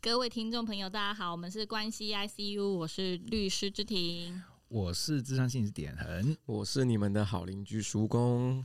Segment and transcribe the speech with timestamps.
[0.00, 8.64] 各位听众朋友，大家好，我们是关系 ICU，我是律师之庭，我是智商心理师点恒，我是你们的好邻居叔公。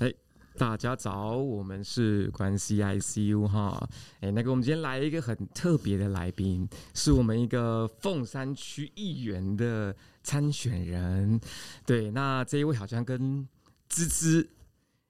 [0.00, 0.12] 哎，
[0.58, 3.88] 大家早，我们是关系 ICU 哈。
[4.20, 11.40] 哎，那个我们今天来一个很特别的来宾，是我们一个凤山区议员的参选人。
[11.86, 13.48] 对，那这一位好像跟
[13.88, 14.46] 芝芝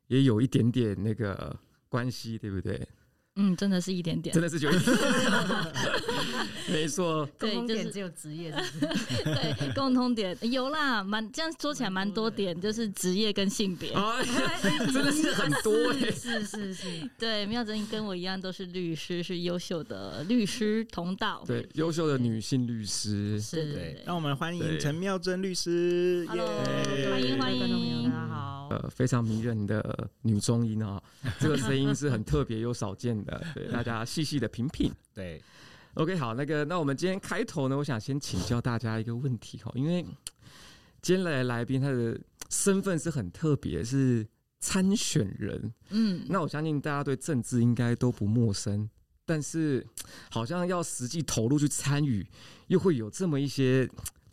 [0.07, 2.87] 也有一点点那个关系，对不对？
[3.37, 5.73] 嗯，真的是一点点，真的是有一点点，
[6.71, 8.65] 没错，共同点只有职业是
[8.97, 9.25] 是？
[9.25, 13.91] 对，共同点有啦，蛮这样说起来蛮多点，就是职业跟性别，
[14.93, 16.87] 真的是很多哎，是是是，
[17.19, 26.47] 对，妙珍跟我一样都是律师，是优秀的律师同道，对，优秀的女性律师，是对，让我们欢迎陈妙珍律师，Hello，
[27.11, 31.01] 欢迎欢迎，大家好，呃，非常迷人的女中音啊，
[31.39, 33.41] 这个声音是很特别又少见的。
[33.55, 34.93] 对，大家细细的品品。
[35.15, 35.41] 对
[35.95, 40.05] ，OK，好，那个，那我们今天开头呢，我想先请教大家一个问题哈，因为
[41.01, 44.27] 今天来的来宾他的身份是很特别，是
[44.59, 45.73] 参选人。
[45.91, 48.91] 嗯，那我相信大家对政治应该都不陌生，
[49.25, 49.87] 但是
[50.31, 52.27] 好像要实际投入去参与，
[52.67, 53.89] 又会有这么一些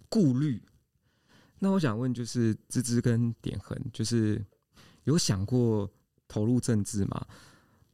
[0.10, 0.60] 顾虑。
[1.64, 4.44] 那我想问，就是芝芝跟点恒，就是
[5.04, 5.88] 有想过
[6.28, 7.24] 投入政治吗？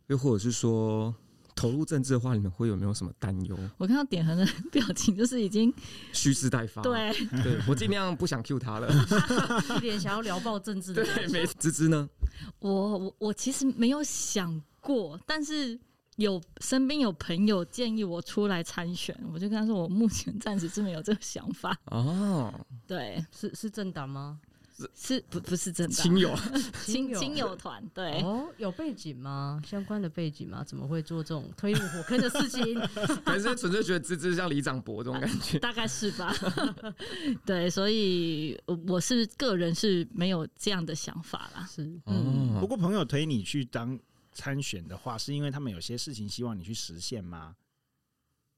[0.08, 1.14] 又或者是说，
[1.54, 3.60] 投入政治的话，你们会有没有什么担忧？
[3.78, 5.74] 我看到点恒的 表情，就是已经
[6.14, 6.82] 蓄势待发。
[6.82, 7.12] 对，
[7.44, 8.88] 对我尽量不想 cue 他了，
[9.76, 11.04] 一点想要聊爆政治的。
[11.04, 12.10] 对，没芝芝呢？
[12.60, 15.78] 我我我其实没有想过，但是
[16.18, 21.76] 有身边有朋友建议我出来参选，我就跟他说，我目前暂时是没有这个想法。
[21.86, 22.54] 哦，
[22.86, 24.40] 对，是是政党吗？
[24.94, 26.36] 是不不是真的亲友
[26.86, 29.60] 亲亲友团对哦，有背景吗？
[29.66, 30.64] 相关的背景吗？
[30.64, 32.80] 怎么会做这种推入火坑的事情？
[33.26, 35.58] 还是纯粹觉得芝芝像李长博这种感觉？
[35.60, 36.32] 大概是吧。
[37.44, 38.56] 对，所以
[38.88, 41.68] 我是个人是没有这样的想法啦。
[41.68, 44.00] 是嗯，不过朋友推你去当
[44.38, 47.56] 参选的话，是因为他们有些事情希望你去实现吗？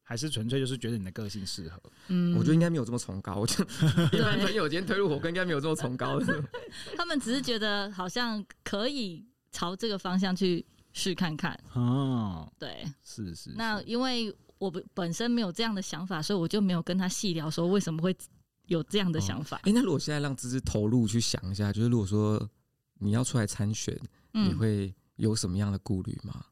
[0.04, 1.82] 还是纯粹就是觉得你的个性适合？
[2.08, 3.36] 嗯，我觉得应该没有这么崇高。
[3.36, 6.44] 我觉得一般朋友今天推入火坑，应该没有这么崇高的。
[6.98, 11.58] 他们只是觉得好像可以朝这个方向去试看看。
[11.74, 13.54] 哦，对，是是，是。
[13.56, 18.14] 那因为我本身没有这样的想法，所以我就没有跟他细聊说为什么会
[18.66, 19.58] 有这样的想法。
[19.58, 22.50] 哎、哦欸，那如果现在让芝芝投入去想一下，就是如果说
[22.96, 23.96] 你要出来参选，
[24.32, 26.46] 你会有什么样的顾虑吗？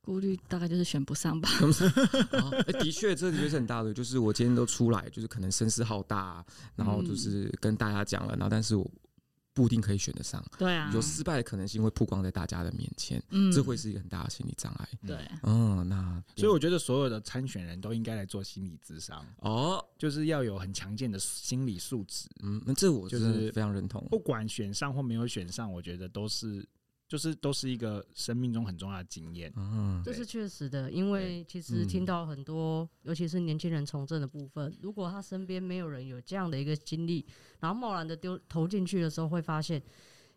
[0.00, 1.48] 顾虑大概就是选不上吧。
[2.68, 3.92] 哎，的确，这的确是很大的。
[3.92, 6.44] 就是我今天都出来，就是可能声势浩大，
[6.76, 8.86] 然后就是跟大家讲了，然后但是我
[9.54, 10.44] 不一定可以选得上。
[10.58, 14.86] 对啊，有失败的可能性会曝光在大家的面前，嗯，这会是一个很大的心理障碍。
[15.06, 22.28] 对，嗯，那所以我觉得所有的参选人都应该来做心理咨商哦，就是要有很强健的心理素质。
[22.42, 24.06] 嗯，那这我就是非常认同。
[24.10, 26.62] 不管选上或没有选上，我觉得都是。
[27.06, 30.90] 就是都是一个生命中很重要的经验，嗯，这是确实的。
[30.90, 37.24] 因为其实听到很多，尤其是年轻人从政的部分，如果他身边没有人有这样的一个经历，
[37.60, 39.82] 然后贸然的丢投进去的时候，会发现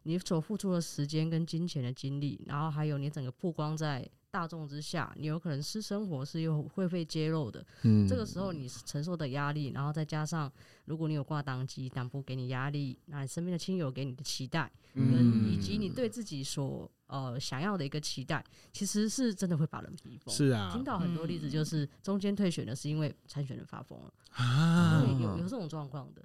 [0.04, 4.08] 你所付出的时间跟金钱的精力，然后还有你整个曝光在。
[4.30, 7.66] 大众之下，你有可能私生活是又会被揭露的。
[7.84, 10.52] 嗯，这个时候你承受的压力，然后再加上
[10.88, 20.34] 如果你有挂档机，党部给你压力，那你身边的亲友给你的期待，嗯，以及你对自己所呃想要的一个期待，其实是真的会把人逼疯。
[20.34, 24.14] 是啊，听到很多例子，就是中间退选的是因为参选人发疯了。
[24.32, 26.24] 啊，对，有有这种状况的，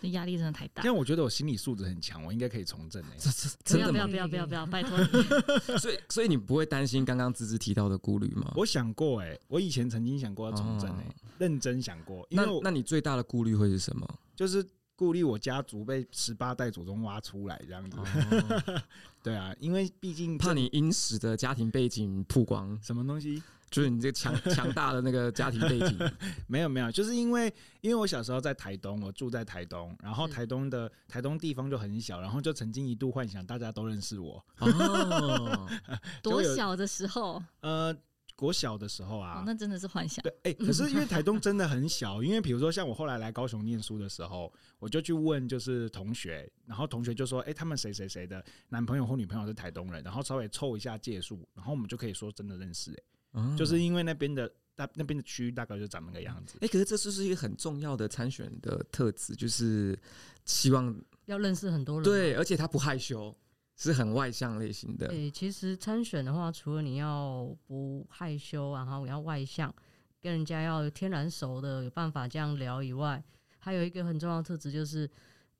[0.00, 0.10] 对。
[0.10, 3.08] 压力真的太大，因为我觉得我心理素质很强，我应该可以从政诶。
[3.18, 5.06] 这这真的不要不要不要不要，拜托你。
[5.78, 8.52] 所以所以你不会担心刚刚芝芝提到的顾虑吗？
[8.56, 11.04] 我想过诶，我以前曾经想过要从政诶，
[11.38, 12.26] 认真想过。
[12.30, 14.08] 那那你最大的顾虑会是什么？
[14.36, 14.66] 就是。
[14.96, 18.82] 顾虑我家族被十八代祖宗挖出来这样子，哦、
[19.24, 23.42] 对啊，因为毕竟怕你殷实的家庭背景曝光，什么东西？
[23.74, 25.98] 就是你这个强强大的那个家庭背景。
[26.46, 34.44] 没有没有，就是因为因为我小时候在台东，我住在台东，然后台东的台东地方就很小，然后就曾经一度幻想大家都认识我。
[34.58, 35.68] 哦，
[36.22, 37.42] 多小的时候？
[37.60, 37.96] 呃。
[38.36, 40.20] 国小的时候啊，哦、那真的是幻想。
[40.24, 52.96] 对，哎、欸，可是因为台东真的很小，因为比如说像我后来来高雄念书的时候，我就去问就是同学，然后同学就说，哎、欸，他们谁谁谁的男朋友或女朋友是台东人，然后稍微凑一下借数，然后我们就可以说真的认识、欸。
[52.96, 53.02] 哎、
[53.34, 56.56] 哦，就是因为那边的大那边的区域大概就长那个样子。
[56.62, 59.96] 哎、欸，可是这是是一个很重要的参选的特质，就是
[60.44, 60.92] 希望
[61.26, 62.02] 要认识很多人。
[62.02, 63.32] 对，而且他不害羞。
[63.76, 65.08] 是很外向类型的。
[65.08, 69.74] 对，其实参选的话，除了你要不害羞，然后你要外向，
[70.20, 73.20] 跟人家要天然熟的，有办法这样聊以外，
[73.58, 75.10] 还有一个很重要的特质就是，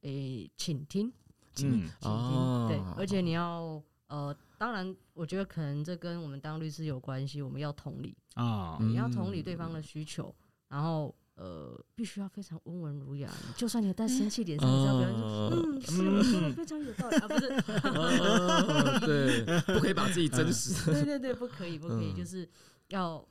[0.02, 3.82] 诶，倾听，嗯，倾听，对，而且你要
[4.14, 8.16] 呃，当然，我觉得可能这跟我们当律师有关系，我们要同理。
[8.34, 10.34] 啊，你要同理对方的需求，
[10.68, 11.14] 然后。
[11.36, 17.16] 呃，必须要非常温文儒雅，就算你带生气脸上，你知道别人说，嗯，是，非常有道理。
[17.16, 22.48] 啊，不是，对，不可以把自己真实，对对对，不可以，不可以，就是
[22.90, 23.26] 要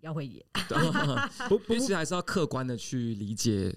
[0.00, 0.42] 要会演，
[1.46, 3.76] 不，必须还是要客观的去理解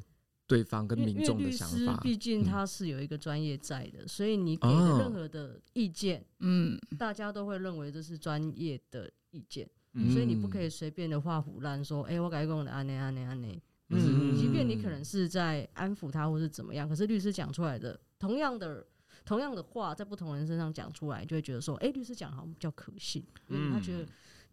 [0.50, 9.70] 对方跟民众的想法，毕竟他是有一个专业在的，所以你给的任何的意见，嗯，大家都会认为这是专业的意见。
[10.12, 18.86] 所以你不可以随便的画虎烂，说，哎、欸，我改跟我的安内安内安内，嗯，即便你可能是在安抚他或是怎么样，可是律师讲出来的同样的
[19.26, 24.06] 同样的话，在不同人身上讲出来，就会觉得说，哎、欸，律师讲好像比较可信，嗯，他觉得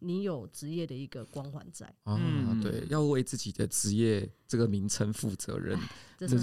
[0.06, 5.78] 你有职业的一个光环在，嗯，对，要为自己的职业这个名称负责任，
[6.18, 6.38] 这是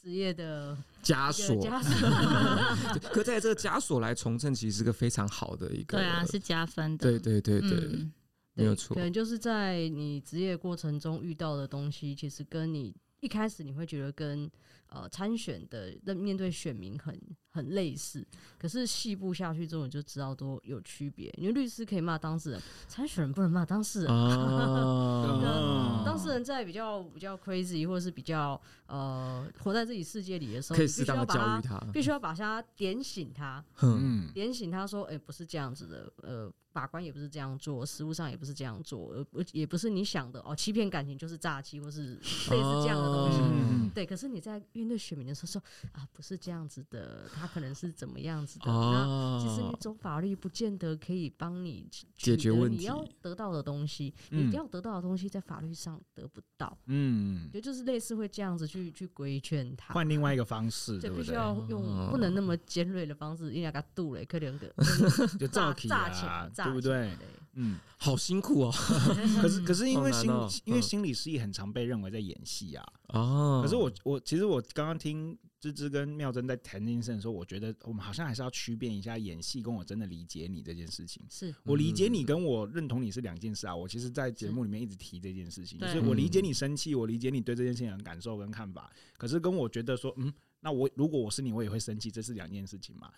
[0.00, 3.10] 职业的枷锁， 枷锁。
[3.12, 8.12] 可在这个枷锁来重振，其实是个非常好的一个，对啊，是加分的，对对对对，嗯、
[8.54, 8.94] 没有错。
[8.94, 14.50] 可能就是在你职业过程中遇到的东西，其实跟你一开始你会觉得跟。
[14.88, 17.20] 呃，参选的面对选民很
[17.50, 18.24] 很类似，
[18.56, 21.28] 可是细部下去之后你就知道都有区别。
[21.36, 24.08] 因为律师可以骂当事人，参选人不能骂当事人。
[24.14, 36.52] 啊、当事人在比较比较 crazy 或者是比较呃活在自己世界里的时候，可以适当的教育他，必须要把他点醒他，嗯，点醒他说，哎、欸，不是这样子的，呃。
[36.76, 43.38] 法官也不是这样做，实务上也不是这样做，而也不是你想的哦，欺骗感情就是诈欺，或是类似这样的东西。
[43.38, 45.62] 哦、对，可是你在面对选民的时候说
[45.92, 48.70] 啊，不是这样子的，他可能是怎么样子的。
[48.70, 51.88] 哦、那其实你走法律不见得可以帮你
[52.18, 52.76] 解决问题。
[52.76, 56.76] 你要得到的东西，嗯、你要得到的东西在法律上得不到。
[56.88, 64.66] 嗯，就就是类似会这样子去去规劝他，换另外一个方式，就必须要用不能那么尖锐的方式，因为他度了可两个
[65.40, 66.26] 就诈诈钱。
[66.66, 67.10] 对不对？
[67.58, 68.70] 嗯，好辛苦哦。
[69.40, 70.30] 可是，可是因为心，
[70.66, 72.86] 因为心理师也很常被认为在演戏啊。
[73.08, 73.62] 哦。
[73.64, 81.22] 可是我，我其实我刚刚听芝芝跟妙珍在谈这件事的时候，我觉得我们好像还是要区别一下演戏跟我真的理解你这件事情。
[81.30, 83.74] 是我理解你跟我认同你是两件事啊。
[83.74, 88.92] 我其实，在节目里面一直提这件事情，就是我理解你生气，我理解你对这件事情的感受跟看法。
[89.16, 90.30] 可是，跟我觉得说，嗯，
[90.60, 93.10] 那我如果我是你，我也会生气，这是两件事情嘛。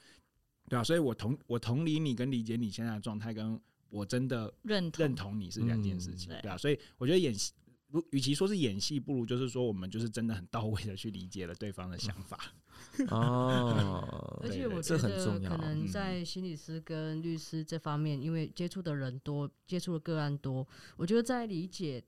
[0.68, 3.60] 对啊，所以我同我同理你跟理解你现在的状态，跟
[3.90, 6.50] 我真的认认同你是两件事情，对。
[6.50, 7.52] 啊，所以我觉得演戏，
[7.88, 12.38] 如与其说是演戏，不如就是说我们就是真的很到位的去理解了对方的想法。
[13.10, 20.66] 哦，而且我觉得可能在心理师跟律师这方面，因为接触的人多，接触的个案多，
[20.96, 22.04] 我觉得在理解。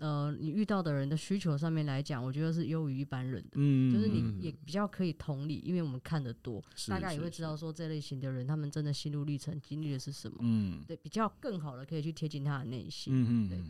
[0.00, 13.62] 呃，你遇到的人的需求上面来讲，我觉得是优于一般人的，嗯，就是你也比较可以同理，因为我们看得多，大概也会知道说这类型的人他们真的心路历程经历的是什么，嗯，对，比较更好的可以去贴近他的内心，嗯对，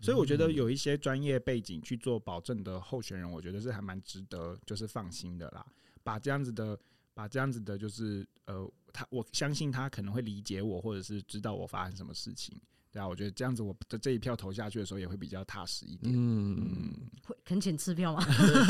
[0.00, 5.66] 所以我觉得有一些专业背景去做保证的候选人，我觉得是还蛮值得就是放心的啦，
[6.04, 6.78] 把这样子的，
[7.14, 12.56] 把这样子的，就是呃，他我相信他可能会理解我，或者是知道我发生什么事情。
[12.94, 16.12] 对啊，我觉得这样子，我的这一票投下去的时候也会比较踏实一点。
[16.14, 18.24] 嗯，嗯会恳请赐票吗？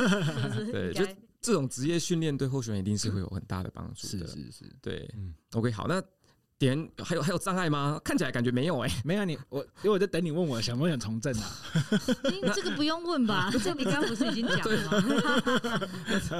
[0.73, 1.04] 对，就
[1.43, 4.26] 这种职业训练对候选人一定是会有很大的帮助的。
[4.26, 5.07] 是是是，对。
[5.14, 6.02] 嗯，OK，好，那
[6.57, 8.00] 点还有还有障碍吗？
[8.02, 11.50] 看起来感觉没有哎、欸， 没有你我，因为我在等你问我想不想从政啊？
[12.54, 13.50] 这个不用问吧？
[13.62, 15.02] 这你刚刚不是已经讲了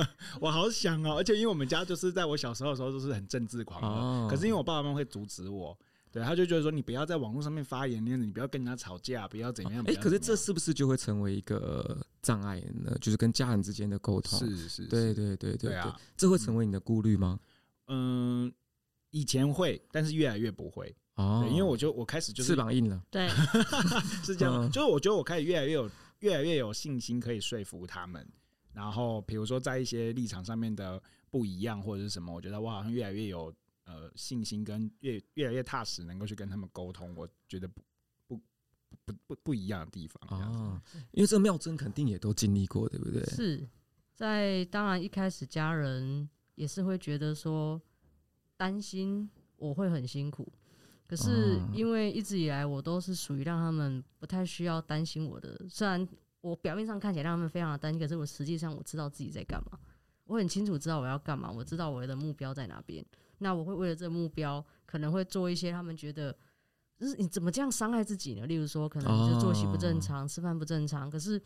[0.01, 0.09] 吗？
[0.41, 5.79] 我好想哦，而且因为我们家就是在我小时候的时候都是很政治狂的，哦、可是因为我爸爸妈妈会阻止我。
[6.15, 9.83] 对，他就觉得说，你不要在网络上面发言，这样子你不要跟人家吵架，不要怎样。
[9.89, 12.97] 哎、欸，可是这是不是就会成为一个障碍呢？
[13.01, 14.39] 就是跟家人之间的沟通。
[14.39, 17.41] 是是，是，对对对对啊，这会成为你的顾虑吗？
[17.89, 18.53] 嗯，
[19.11, 20.95] 以前会，但是越来越不会。
[21.17, 23.03] 哦，因为我就我开始就是翅膀硬了。
[23.11, 23.29] 对，
[24.23, 24.65] 是这样。
[24.65, 25.91] 嗯、就是我觉得我开始越来越有
[26.21, 28.25] 越来越有信心可以说服他们。
[28.73, 33.53] 然后比如说在一些立场上面的不一样或者是什么，我觉得我好像越来越有。
[33.85, 37.83] 呃，信心跟越越来越踏实，能够去跟他们沟通，我觉得不
[38.27, 38.41] 不
[39.05, 40.83] 不不不一样的地方啊。
[41.13, 43.23] 因为这妙真肯定也都经历过，对不对？
[43.27, 43.69] 是
[44.15, 47.79] 在当然一开始家人也是会觉得说
[48.57, 50.51] 担心我会很辛苦，
[51.07, 56.09] 可是因为一直以来我都是属于让他们不太需要担心我的，虽然
[56.41, 59.79] 我表面上看起来让他们非常的担心，可是我实际上我知道自己在干嘛，
[60.25, 63.05] 我很清楚知道我要干嘛，我知道我的目标在哪边。
[63.39, 66.37] 那我会为了这个目标，可能会做一些他们觉得，
[66.99, 68.47] 就是你怎么这样伤害自己呢？
[68.47, 71.11] 例如说，可能就作息不正常，哦、吃饭不正常。
[71.11, 71.41] 可是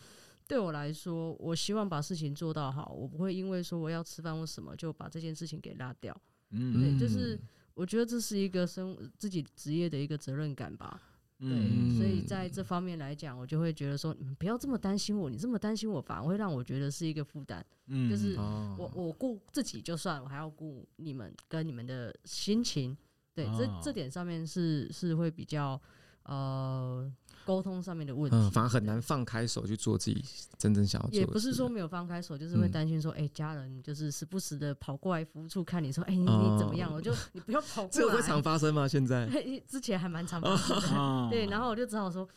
[0.46, 6.14] 对我来说，我希望把事情做到好，我不会因为说我要吃饭或什么就把这件事情给拉掉。
[6.50, 7.38] 嗯，对，就是
[7.74, 11.00] 我觉得这是一个生自己职业的一个责任感吧。
[11.38, 17.64] 对，所以在这方面来讲，我就会觉得说，你不要这么担心我，你这么担心我，反而会让我觉得是一个负担。
[17.86, 22.96] 嗯，就是我我顾自己就算，我还要顾你们跟你们的心情。
[23.34, 25.80] 对，这这点上面是是会比较
[26.24, 27.12] 呃。
[27.48, 30.22] 沟通上面的问题，嗯，反而很难放开手去做自己
[30.58, 31.16] 真正想要做的。
[31.20, 36.92] 也不是说没有放开手，就是会担心说，哎、嗯欸，家人就是时不时的跑过来扶住看你说，哎、欸，你你怎么样？
[36.92, 37.88] 我就你不要跑过来。
[37.90, 38.86] 这个会常发生吗？
[38.86, 39.26] 现在？
[39.66, 40.88] 之前还蛮常发生的。
[40.98, 42.28] 哦、对，然后我就只好说，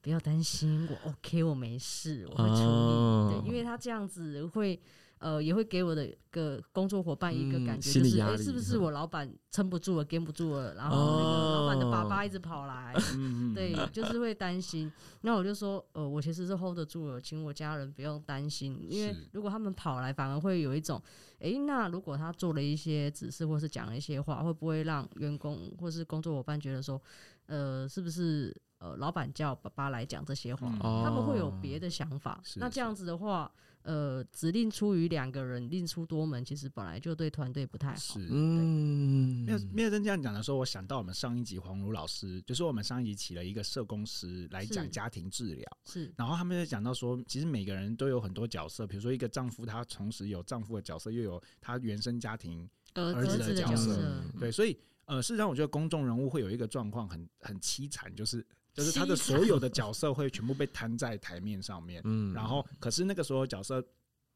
[0.00, 2.64] 不要担心，我 OK，我没事，我会处理。
[2.64, 4.80] 哦、对，因为他这样子会。
[5.18, 14.92] 呃，也会给我的个工作伙伴一个感觉，就是哎、嗯欸，是不是我老板撑不住了，跟不住了，然后那个老板的爸爸一直跑来，哦、对，就是会担心。
[15.22, 21.00] 那我就说，呃，我其实是 hold 得住了，请我家人不用担心，因为如果他们跑来，反而会有一种，
[21.38, 27.00] 哎、欸，那如果他做了一些指示，或是讲了一些话，会不会让员工或是工作伙伴觉得说，
[27.46, 32.32] 呃，是不是呃，老板叫爸爸来讲这些话，嗯、他们会有别的想法。
[32.32, 33.50] 哦、那这样子的话。
[33.86, 37.96] 呃，指令出于两个人，令出多门，其实本来就对团队不太好。
[37.96, 46.12] 是，嗯，对没有没有这样讲的时候，我想到我们上一集黄如老师，就是我们上一集请了一个社工师来讲家庭治疗，是。
[46.16, 54.50] 然后他们就讲到说，其实每个人都有很多角色，比如说一个丈夫，他同时有丈夫的角色，又有他原生家庭儿子的角色，对。
[54.50, 58.44] 所以，呃，事实上，我觉得公众人物会有一个状况很很凄惨，就是。
[58.76, 63.82] 就是他的所有的角色会全部被摊在台面上面，嗯，然后可是那个时候角色，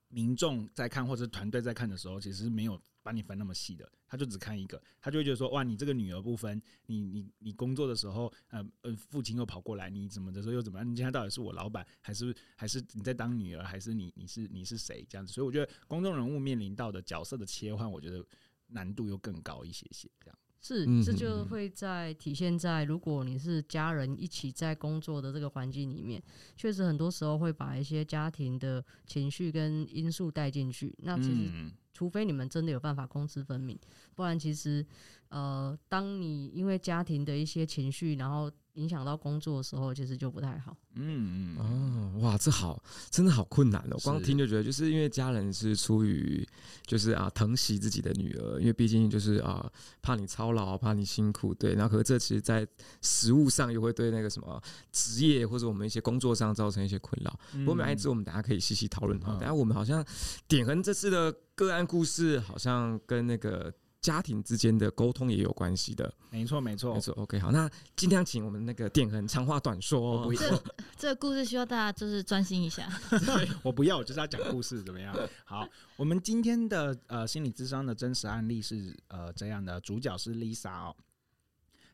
[0.08, 10.90] 民众在看或者团队在看的时候，其实是没有把你分那么细的，他就只看一个，他就会觉得说，哇，你这个女儿不分，你你你工作的时候，呃呃，父亲又跑过来，你怎么的时候又怎么样？
[10.90, 15.06] 你今天到底是我老板，还是还是你在当女儿，还是你你是你是谁？
[15.08, 15.32] 这样子？
[15.34, 18.24] 所以我觉得公众人物面临到的角色的切换，我觉得
[18.68, 20.38] 难度又更高一些些这样。
[20.62, 26.22] 是，这就会在体现在，如果你是家人一起在工作的这个环境里面，
[26.54, 30.94] 确实很多时候会把一些家庭的情绪跟因素带进去。
[30.98, 31.50] 那其实，
[31.94, 33.78] 除非你们真的有办法公私分明，
[34.14, 34.84] 不然其实，
[35.30, 40.76] 呃，当你因为家庭的一些情绪，然后影响到工作的时候，其实就不太好。
[40.94, 43.96] 嗯嗯哦，哇，这好，真的好困难哦。
[44.02, 46.46] 光听就觉得，就是因为家人是出于，
[46.86, 49.70] 就是啊疼惜自己的女儿，因为毕竟就是啊
[50.02, 51.74] 怕你操劳，怕你辛苦，对。
[51.74, 52.66] 然后可是这其实，在
[53.02, 54.62] 实物上又会对那个什么
[54.92, 57.38] 职业或者我们一些工作上造成一些困扰。
[57.52, 59.32] 不过没关系，我们大家可以细细讨论哈。
[59.38, 60.04] 等下我们好像
[60.48, 63.72] 点恒这次的个案故事，好像跟那个。
[64.00, 67.12] 家庭之间的沟通也有关系的，没错没错没错。
[67.14, 70.22] OK，好，那尽量请我们那个典衡长话短说。
[70.22, 70.62] 哦 不这
[70.96, 72.90] 这个故事需要大家就是专心一下。
[73.62, 75.14] 我不要，我就是要讲故事，怎么样？
[75.44, 80.96] 好，我们今天的呃心理智商的真实案例是呃这样的，主角是 Lisa 哦。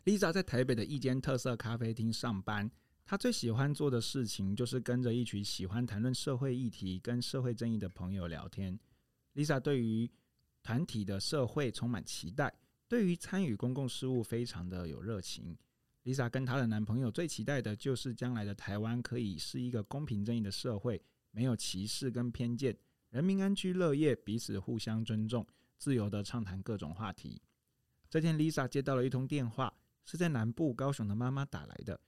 [0.04, 2.70] Lisa 在台北的一间特色咖啡厅上班，
[3.04, 8.78] 她最喜欢做的事情就是跟着一群喜欢谈论社会议题跟社会正义的朋友聊天。
[9.34, 10.08] Lisa 对于
[10.66, 12.52] 团体的社会充满期待，
[12.88, 15.56] 对于参与公共事务非常的有热情。
[16.02, 22.76] Lisa 跟她的男朋友最期待的就是将来的台湾可以是一个公平正义的社会，没有歧视跟偏见，
[23.11, 25.46] 人民安居乐业，彼此互相尊重，
[25.78, 27.40] 自由的畅谈各种话题。
[28.11, 29.73] 这天，Lisa 接到了一通电话，
[30.04, 32.00] 是在南部高雄的妈妈打来的。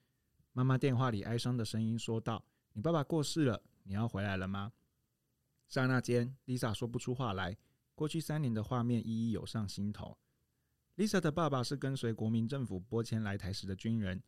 [0.53, 4.73] 妈妈电话里哀伤的声音说道：“你爸爸过世了，你要回来了吗？”
[5.69, 7.57] 刹那间，Lisa 说不出话来。
[7.99, 10.17] 过去三年的画面一一涌上心头。
[10.97, 14.23] Lisa 的爸爸是跟随国民政府拨迁来台时的军人，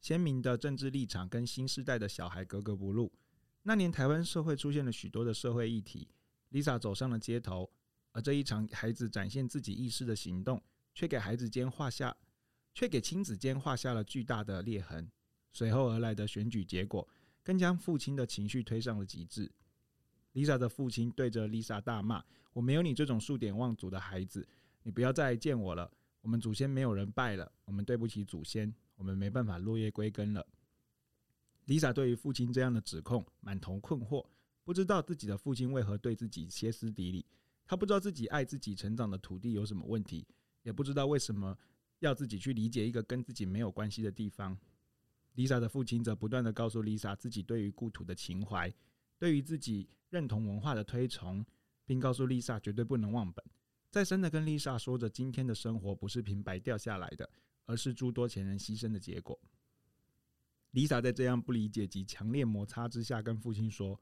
[0.00, 3.12] 鲜明的政治立场跟新时代的小孩格格不入。
[3.62, 6.08] 那年台湾社会出现了许多的社会议题
[6.50, 7.70] ，Lisa 走上了街头，
[8.10, 10.60] 而这一场孩子展现自己意识的行动，
[10.92, 12.16] 却给孩子间画下，
[12.74, 15.08] 却给亲子间画下了巨大的裂痕。
[15.52, 17.08] 随后而来的选举结果，
[17.44, 19.52] 更将父亲的情绪推上了极致。
[20.34, 22.24] Lisa 的父亲对着 Lisa 大骂。
[22.52, 24.46] 我没有你这种数典忘祖的孩子，
[24.82, 25.90] 你不要再见我了。
[26.20, 30.44] 我们祖先没有人拜了，我们对不起祖先，我们没办法落叶归根了。
[31.66, 34.26] Lisa 对于父亲这样的指控满头困惑，
[34.64, 37.24] 不知道自己的父亲为何对自己歇斯底里。
[37.64, 40.26] 他不知道自己爱自己成长的土地有什么问题，
[40.62, 41.56] 也不知道为什么
[42.00, 44.58] 要自己去理解一个跟自己没有关系的地方。
[45.36, 48.72] Lisa 的父亲则不断地告诉 Lisa 自己对于故土的情怀，
[49.18, 51.44] 对于自己认同文化的推崇。
[51.88, 53.42] 并告诉丽莎绝对不能忘本，
[53.90, 57.26] 再三的跟丽莎说着，今天的生活不是平白掉下来的，
[57.64, 59.40] 而是诸多前人牺牲的结果。
[60.72, 63.98] 丽莎在这样不理解及强烈摩擦之下，跟父亲说：“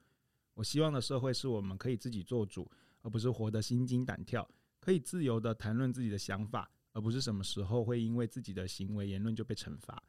[0.54, 2.68] 我希望的社会是我们可以自己做主，
[3.02, 10.02] 而不是活得心惊胆跳，可以自由的谈论自己的想法，而不是什么时候会因为自己的行为言论就被惩罚。”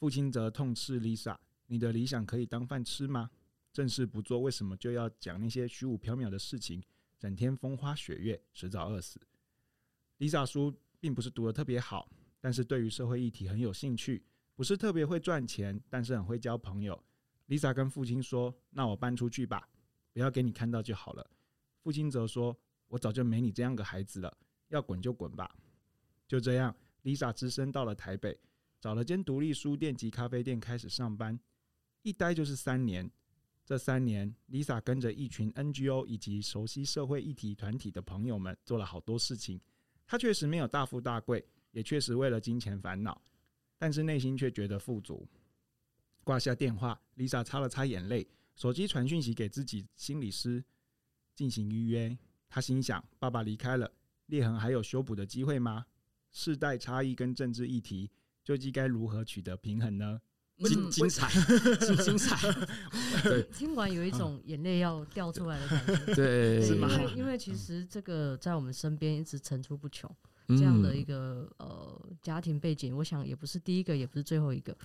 [0.00, 3.30] 父亲则痛斥丽莎：“你的理想可以当饭吃吗？
[3.72, 6.82] 正事不做，为什么就要讲那些虚无缥缈的事情？”
[7.18, 9.20] 整天风花雪月，迟早饿死。
[10.18, 12.10] Lisa 书并不是读得特别好，
[12.40, 14.24] 但是对于社会议题很有兴趣。
[14.54, 17.02] 不是特别会赚钱，但是很会交朋友。
[17.48, 19.68] Lisa 跟父亲说：“那我搬出去吧，
[20.12, 21.30] 不要给你看到就好了。”
[21.82, 22.56] 父亲则说
[22.88, 24.36] ：“我早就没你这样个孩子了，
[24.68, 25.50] 要滚就滚吧。”
[26.28, 28.38] 就这样，Lisa 只身到了台北，
[28.80, 31.38] 找了间独立书店及咖啡店开始上班，
[32.02, 33.10] 一待就是三年。
[33.64, 39.60] 这三年，Lisa 跟着一群 NGO 以及熟悉社会议题团体的朋友们做了好多事情。
[40.06, 43.22] 她确实没有大富大贵，也确实为了金钱烦恼，
[43.78, 45.26] 但是内心却觉得富足。
[46.24, 50.62] 挂下电话，Lisa 擦了擦眼泪，手机传讯息给自己心理师
[51.34, 52.18] 进行预约。
[52.48, 53.90] 她心想：爸爸离开了，
[54.26, 55.86] 裂痕还有修补的机会吗？
[56.32, 58.10] 世代差异跟政治议题，
[58.42, 60.20] 究竟该如何取得平衡呢？
[60.58, 61.28] 精精彩，
[61.80, 62.36] 精精彩。
[63.24, 66.14] 对，听完有一种眼泪要掉出来的感觉。
[66.14, 66.88] 对，是吗？
[66.92, 70.08] 因为因为其实这个在我们身边一直层出不穷，
[70.48, 74.76] 这样的一个呃家庭背景，我想也不是第一个，也不是最后一个，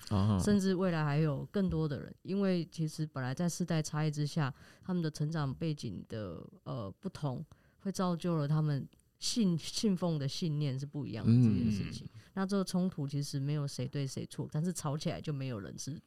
[0.43, 2.13] 甚至未来还有更多的人。
[2.23, 7.45] 因为其实本来在世代差异之下，他们的成长背景的呃不同，
[7.81, 8.87] 会造就了他们。
[9.19, 15.99] 信信奉的信念是不一样的这件事情，嗯、那这个冲突其实没有谁对谁错，但是吵起来就没有人是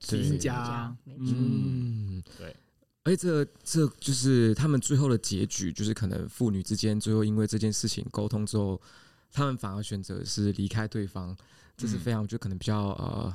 [0.00, 2.54] 是赢家，没错，嗯，对。
[3.04, 8.78] 而且这这就是他们最后的结局，就是可能父女之间最后因为这件事情沟通之后，
[9.32, 11.34] 他们反而选择是离开对方，
[11.74, 13.34] 这是非常就可能比较呃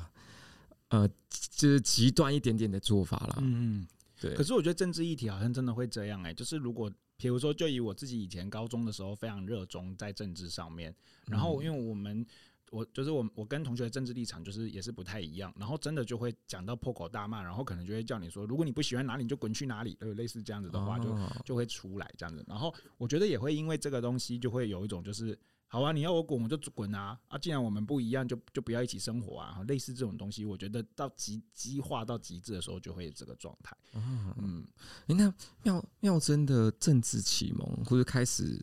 [0.90, 3.38] 呃，就是极端一点点的做法了。
[3.40, 3.84] 嗯，
[4.20, 4.34] 对。
[4.34, 6.88] 可是我觉得政治议题好像真的会这样哎、欸，就是如果。
[7.20, 10.94] 比如说，就以我自己以前高中的时候，非常热衷在政治上面。
[11.26, 12.26] 然后，因为我们，
[12.70, 15.54] 我就是我，我跟同学的政治立场就是也是不太一样。
[15.58, 22.42] 然后，真的就会讲到破口大骂，然后可能就会叫你说，如果你不喜欢哪里，你就滚去哪里，有类似这样子的话，就就会出来这样子。
[22.48, 25.38] 然后，我觉得也会因为这个东西，就会有一种就是。
[25.72, 27.16] 好啊，你要我滚我就滚啊！
[27.28, 29.62] 啊，既然我们不一样，就就不要一起生活啊！
[29.68, 33.76] 类似这种东西，我觉得到极激化到极致的时候，就会有这个状态。
[33.94, 34.66] 嗯，
[35.06, 38.60] 你看妙妙真的政治启蒙或者开始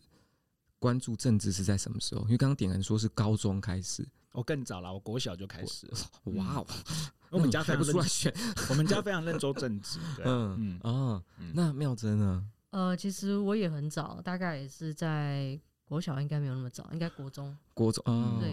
[0.78, 2.20] 关注政治是在什么时候？
[2.24, 5.90] 因为刚刚点人说是高中开始，我更早了，我国小就开始。
[6.24, 6.66] 哇哦，
[7.30, 8.30] 我们家还不出来选，
[8.68, 9.98] 我们家非常认周政治。
[10.26, 12.46] 嗯嗯啊，那妙真呢？
[12.68, 15.58] 呃，其实我也很早，大概也是在。
[15.88, 17.56] 国小应该没有那么早，应该国中。
[17.72, 18.52] 国中，嗯、对，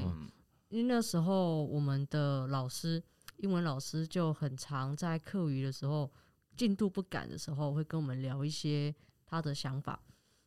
[0.70, 3.04] 因为那时候我们的老师，
[3.38, 6.10] 英文老师就很常在课余的时候，
[6.56, 8.96] 进度不赶的时候，会跟我们聊一些
[9.26, 10.02] 他的想法。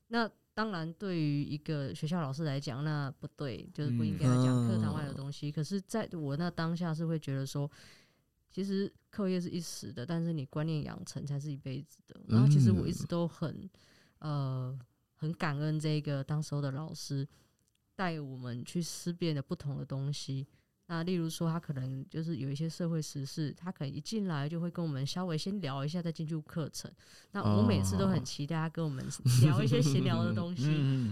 [0.07, 5.51] 那当然，对于一个学校老师来讲，那不对，就是不应该讲课堂外的东西。
[5.51, 7.71] 嗯、可是，在我那当下是会觉得说，
[8.51, 12.19] 其实课业是一时的，但是你观念养成才是一辈子的。
[12.27, 13.69] 然后，其实我一直都很
[14.21, 14.75] 呃。
[15.19, 17.29] 很感恩这个当时候的老师
[17.95, 20.47] 带我们去思辨的不同的东西。
[20.91, 26.91] 那例如说，他可能就是有一些社会时事，他可能一进来就会跟我们稍微先聊一下，再进入课程。
[27.33, 29.05] 那我每次都很期待他跟我们
[29.43, 30.65] 聊一些闲聊的东西，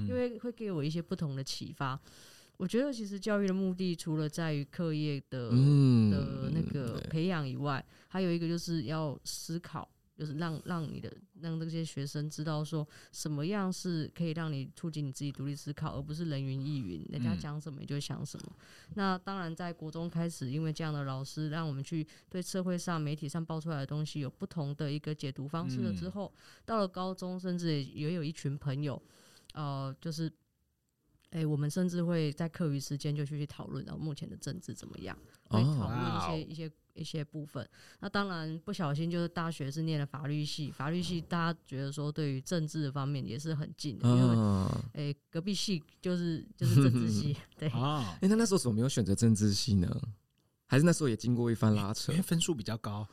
[0.09, 2.01] 因为会给我一些不同的启发。
[2.57, 9.87] 我觉得其实教育的目的，除了在于课业的的那个培养以外，还有一个就是要思考。
[10.17, 18.53] 就是让让你的让这些学生知道说什么样是可以让你促进你自己独立思考，而不是人云亦云，人家讲什么你就想什么。
[18.57, 29.01] 嗯、那当然，在国中开始，因为这样的老师让我们去对社会上媒体上爆出来的东西有不同的一个解读方式了之后，嗯、到了高中，甚至也有一群朋友，
[29.55, 30.33] 呃，就是。
[31.31, 35.19] 哎、欸，我们甚至会在课余时间就去去讨论，然后目前的政治怎么样？
[35.49, 37.69] 会讨论一些、oh, 一些一些部分。
[38.01, 44.37] 那当然不小心就是大学是念了法律系，法律系大家觉得说对于政治的方面也是很近的，因为
[44.95, 47.37] 哎、欸、隔壁系就是就是政治系。
[47.59, 49.89] 对啊，哎、欸，那那时候怎么没有选择政治系呢？
[50.69, 52.11] 还是那时候也经过一番拉扯？
[52.11, 53.07] 因为分数比较高，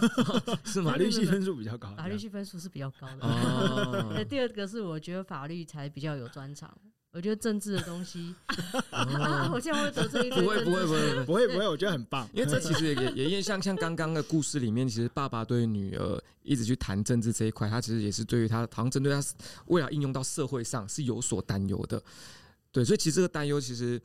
[0.64, 0.90] 是吗？
[0.90, 3.24] 法律系分数比较高，法律系分数是比较高的。
[3.24, 6.70] 哦、第二个是我觉得法律才比较有专长。
[7.10, 8.34] 我觉得政治的东西，
[9.50, 10.42] 我现在会得罪一堆。
[10.42, 12.28] 不会不会不会不会不会，我觉得很棒。
[12.34, 19.20] 因为这其实也也也像像刚刚的故事里面，其实爸爸对女儿一直去谈政治这一块，他其实也是对于他好像针对他
[19.66, 22.00] 未来应用到社会上是有所担忧的。
[22.70, 24.00] 对，所以其实这个担忧其实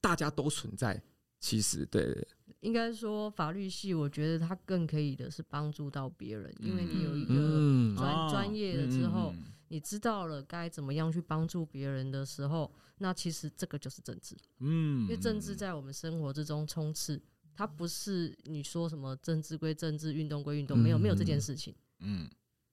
[0.00, 1.00] 大家都存在。
[1.38, 2.26] 其实对，
[2.60, 9.32] 应该说法律系，我觉得他更可以的是帮助到别人，因为你有一个专专业了之后。
[9.70, 14.36] 你知道了该怎么样去帮助别人的时候，那其实这个就是政治。
[14.58, 17.22] 嗯，因为政治在我们生活之中充斥，
[17.54, 21.72] 它不是你说什么政治归政治，运动归运动，没有没有这件事情。
[22.00, 22.28] 嗯。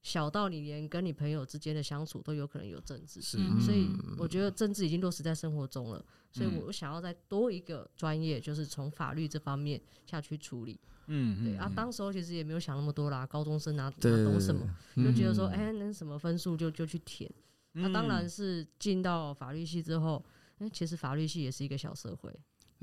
[0.08, 6.02] 小到你连跟你朋友之间的相处都有可能有政治，是，所以我觉得政治已经落实在生活中了。
[6.32, 10.80] 所以我想要再多一个专业，就是从法律这方面下去处理。
[11.08, 14.66] 嗯，对啊，当时候其实也没有想那么多啦，高中生哪哪懂什么，
[14.96, 17.30] 就觉得说，哎，那什么分数就就去填。
[17.74, 20.24] 那当然是进到法律系之后，
[20.60, 22.34] 哎，其实法律系也是一个小社会，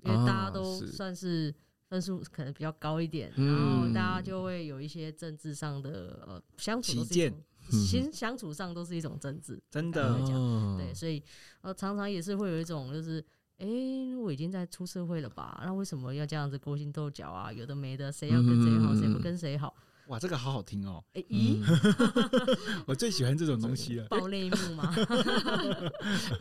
[0.02, 1.54] 因为大家都算是。
[1.94, 6.90] 分数可能比较高一点，然后大家就会有一些政治上的呃相处。
[6.90, 7.32] 旗舰，
[7.70, 10.18] 其 实相处上都是一种政治，真的。
[10.76, 11.22] 对，所以
[11.60, 13.24] 呃，常常也是会有一种就是，
[13.58, 13.66] 哎，
[14.20, 15.62] 我已经在出社会了吧？
[15.64, 17.52] 那为什么要这样子勾心斗角啊？
[17.52, 19.72] 有的没的，谁要跟谁好，谁不跟谁好？
[20.08, 21.00] 哇，这个好好听哦！
[21.14, 21.62] 咦，
[22.86, 24.06] 我最喜欢这种东西了。
[24.10, 24.92] 爆内幕吗？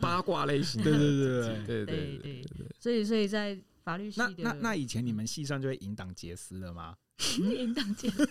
[0.00, 2.44] 八卦类型，对对对对对对对。
[2.80, 3.56] 所以，所以在。
[3.84, 6.96] 法律系的那那那以前你们系上就会引党结私了吗？
[7.38, 8.26] 引党结私，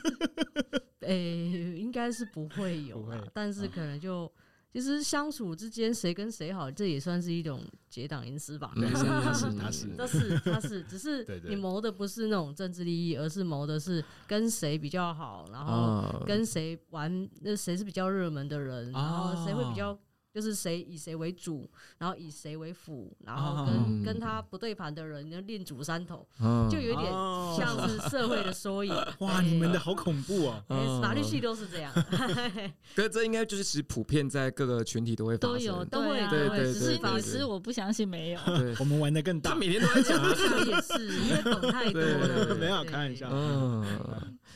[1.02, 4.30] 诶，应该是不会有，会但是可能就
[4.74, 8.74] 其实相处之间谁跟谁好，这也算是一种结党营私吧。
[8.76, 19.98] 对，是他是 他是他是他是，只是你谋的不是那种政治利益，而是谋的是跟谁比较好，然后跟谁玩，那谁是比较热门的人，然后谁会比较。
[20.34, 21.69] 就是谁以谁为主，
[22.00, 27.12] 然后以谁为辅，然后跟、嗯、跟他不对盘的人，要练主山头，嗯、就有点
[27.56, 28.91] 像是社会的缩影。
[29.19, 31.00] 哇，你们的好恐怖哦！
[31.04, 31.93] 法律系都是这样。
[32.96, 36.74] 可是这应该就是其实普遍在各个群体都会发生，都有都会，对对对。
[36.74, 38.39] 只是你是我不相信没有。
[38.46, 40.19] 对，我们玩的更大，他每天都在讲。
[40.34, 43.30] 这也是因为懂太多了，没有开玩笑。
[43.32, 43.86] 嗯，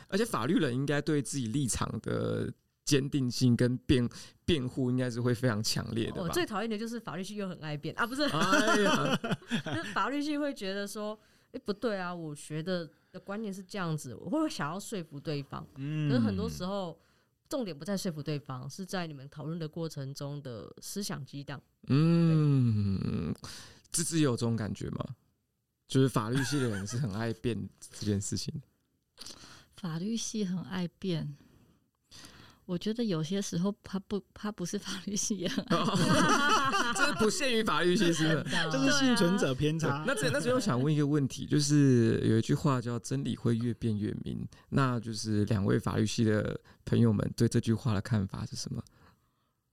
[0.07, 2.51] 而且法律人应该对自己立场的。
[2.87, 4.09] 坚定性跟辩
[4.45, 6.21] 辩护应该是会非常强烈的。
[6.21, 8.23] 我最讨厌的就是法律系又很爱辩啊，不是？
[8.23, 9.19] 哎呀，
[9.93, 11.19] 法律系会觉得说，
[11.51, 15.67] 哎，不对啊，我学的的观念是这样子，我会想要说服对方。
[15.75, 16.97] 嗯，可是很多时候
[17.49, 21.61] 重点不在说服对方，是在你们讨论的过程中的思想激荡。
[21.89, 23.35] 嗯，
[23.91, 25.05] 芝芝有这种感觉吗？
[25.89, 28.61] 就是法律系的人是很爱辩这件事情。
[29.75, 31.35] 法律系很爱辩。
[32.67, 35.77] 我觉得有些时候他不，他不是法律系也很爱，
[36.93, 40.03] 这不限于法律系，是的，就是幸存者偏差。
[40.05, 48.83] 那这那这边我想问一个问题，就是有一句话叫“真理会越辩越明”，那就是两位法律系的朋友们对这句话的看法是什么？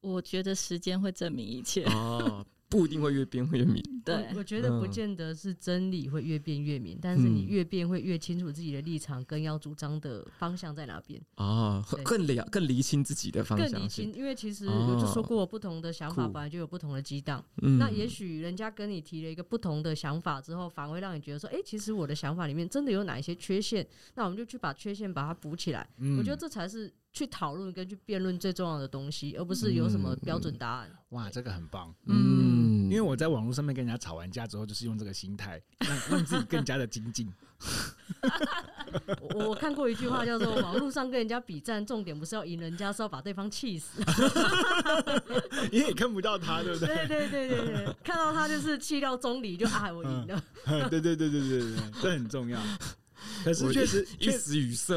[0.01, 1.83] 我觉得时间会证明一切。
[1.87, 2.47] 哦。
[2.75, 17.45] 不一定会越变越明，对，我觉得不见得是真理会越变越明，但是你越变会越清楚自己的立场跟要主张的方向在哪边啊，更了更厘清自己的方向，更厘清，因为其实我就说过，不同的想法本来就有不同的激荡，
[17.79, 26.93] 那也许人家跟你提了一个不同的想法之后，反而会让你觉得说，哎，其实我的想法里面真的有哪一些缺陷，那我们就去把缺陷把它补起来，我觉得这才是。
[27.15, 30.91] 去讨论跟去辩论最重要的东西，而不是有什么标准答案。
[31.11, 31.95] 哇，这个很棒。
[32.07, 37.33] 嗯，因为我在网络上面跟人家吵完架之后，就是用这个心态，让让自己更加的精进。
[39.20, 44.03] 我我看过一句话叫做“网络上跟人家比战，重点不是要赢人家，是要把对方气死。”
[45.73, 47.07] 因为你看不到他，对不对？
[47.07, 50.42] 对对对对对，看到他就是气到中离，就啊，我赢了。
[50.90, 52.61] 对对对对对对，这很重要。
[53.45, 54.95] 可是确实一时语塞。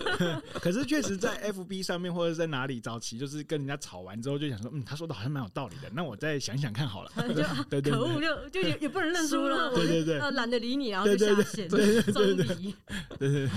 [0.60, 7.10] 可是确实，在 FB 上面或者在哪里早期，就是跟人家吵完之后，就想说，嗯，他说的好像蛮有道理的，那我再想想看好了。
[7.70, 9.74] 就可恶，就就也也不能认输了。
[9.74, 11.68] 对对对，懒得理你，然后就下线。
[11.68, 12.74] 对对对对对，
[13.18, 13.50] 对 对。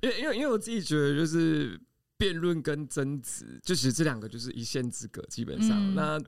[0.00, 1.80] 因为因为因为我自己觉得，就是
[2.16, 5.94] 辩论跟争执，就其实这两个就是一线之隔，基本上。
[5.94, 6.20] 那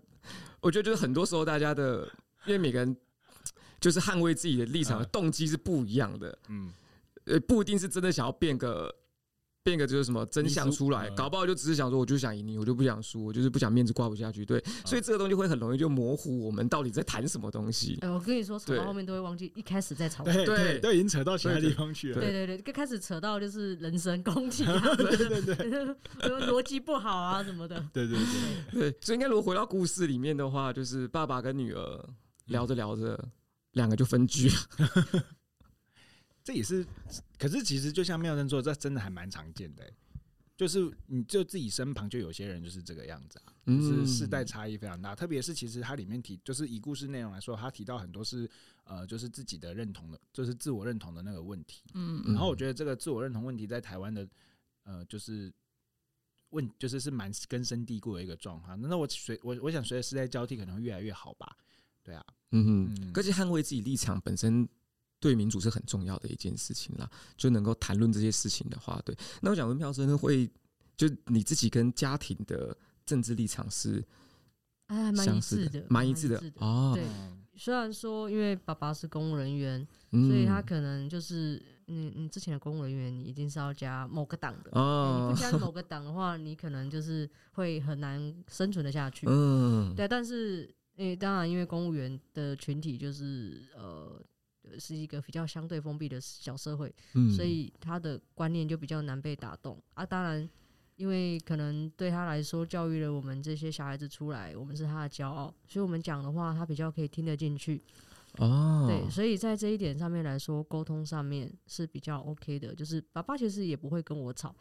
[0.60, 2.04] 我觉得就是很多时候大家的，
[2.46, 2.96] 因为每个人
[3.80, 6.38] 就是捍卫自己的立场的动机是不一样的。
[6.48, 6.72] 嗯。
[7.26, 8.94] 呃，不一定是真的想要变个
[9.62, 14.44] 变个就是什么真相出来，搞不好就只是想说，我就想赢你，我就不想输，我就是不想面子挂不下去。
[14.44, 17.96] 对，所以这个东西会很容易就模糊我们到底在谈什么东西。
[18.02, 22.20] 哎，我跟你说，扯到后面都会忘记一开始在吵，对对，都已经扯到其他地方去了。
[22.20, 25.96] 对对对，刚开始扯到就是人身攻击啊， 对对对，
[26.46, 27.82] 逻辑不好啊什么的。
[27.90, 32.08] 对对对对，所以应该如果回到故事里面的话，就是爸爸跟女儿
[32.48, 33.18] 聊着聊着，
[33.72, 34.54] 两个就分居了。
[36.44, 36.86] 这也是，
[37.38, 39.90] 可是其实就像妙贞说，这真的还蛮常见的，
[40.54, 45.14] 就是你就自己身旁就有些人就是这个样子啊，就是世代差异非常大。
[45.16, 48.46] 特别是其实它里面提，就是以故事内容来说，他提到很多是
[48.84, 51.82] 呃，就是自己的认同的，就是自我认同的那个问题。
[51.94, 54.28] 嗯，然后我觉得这个自我认同问题在台湾的
[54.82, 55.50] 呃，就是
[56.50, 58.78] 问就是是蛮根深蒂固的一个状况。
[58.82, 61.56] 那我随我我想随着时代交替，可能会越来越好吧？
[62.02, 64.68] 对啊，嗯哼，而且捍卫自己立场本身。
[65.24, 69.16] 对民主是很重要的一件事情啦，就能够谈论这些事情的话，对。
[69.40, 70.46] 那我想问票生会，
[70.98, 74.04] 就你自己跟家庭的政治立场是，
[74.88, 76.92] 哎，蛮一致的，蛮一致的哦。
[76.94, 77.02] 对，
[77.56, 89.26] 虽然说因为爸爸是公务人员，嗯、所以他可能就是，你你，之前的公务人员你一定是要加某个党的哦，你不加某个党的话，你可能就是会很难生存的下去。
[89.26, 90.06] 嗯，对。
[90.06, 94.22] 但是，因为当然，因为公务员的群体就是呃。
[94.78, 100.04] 是一个比较相对封闭的小社会，嗯，所以他的观念就比较难被打动啊。
[100.04, 100.48] 当然，
[100.96, 107.82] 因为可能对他来说，教育了我们这些小孩子出来，我们是他的骄傲，所以我们讲的话，他比较可以听得进去。
[108.38, 112.74] 哦，对，所以在这一点上面来说，沟通上面是比较 OK 的。
[112.74, 114.54] 就是爸爸其实也不会跟我吵。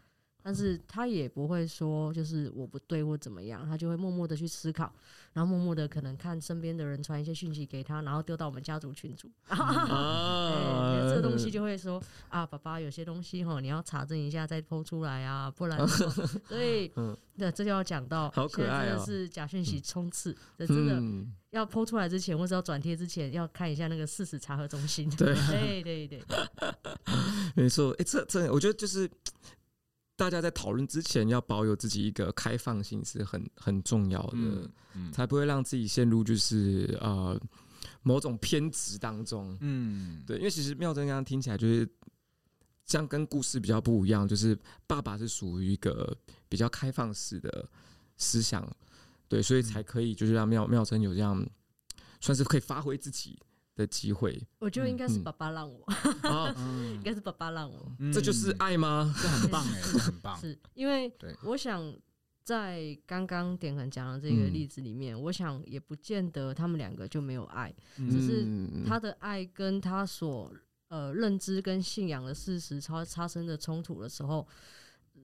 [0.43, 4.91] 但是他也不会说就是我不对或怎么样，他就会默默的去思考，
[5.31, 16.91] 然后默默的可能看身边的人传一些讯息给他，然后丢到我们家族群组， 啊，这个东西就会说啊，爸爸有些东西哈，你要查证一下再 po 出来啊，不然， 所以
[17.35, 21.01] 那这就要讲到，现在真的是假讯息充斥，这真的
[21.51, 25.33] 要 po 出来之前或者要转贴之前，要看一下那个事实查核中心，对。
[25.33, 26.21] 对 对对，
[27.55, 29.09] 没错，哎，这这我觉得就是。
[30.15, 37.39] 大家在讨论之前，要保有自己一个开放性是很很重要的，嗯嗯、才不会让自己陷入就是呃
[38.03, 39.57] 某种偏执当中。
[39.61, 41.87] 嗯，对，因为其实妙珍刚刚听起来就是
[42.85, 46.15] 这样，跟故事比较不一样，就是爸爸是属于一个
[46.47, 47.67] 比较开放式的
[48.15, 48.69] 思想，
[49.27, 51.43] 对，所以才可以就是让妙妙珍有这样
[52.21, 53.37] 算是可以发挥自己
[53.75, 55.85] 的机会，我觉得应该是爸爸让我，
[56.95, 59.13] 应该是爸爸让我，这就是爱吗？
[59.21, 60.39] 这很棒哎， 这很棒。
[60.39, 61.11] 是因为
[61.43, 61.95] 我想
[62.43, 68.45] 在刚刚典衡讲的这个例子里面，我想也不见得他们两个就没有爱，只是
[68.85, 70.53] 他的爱跟他所
[70.89, 74.47] 呃认知跟信仰的事实超发生的冲突的时候，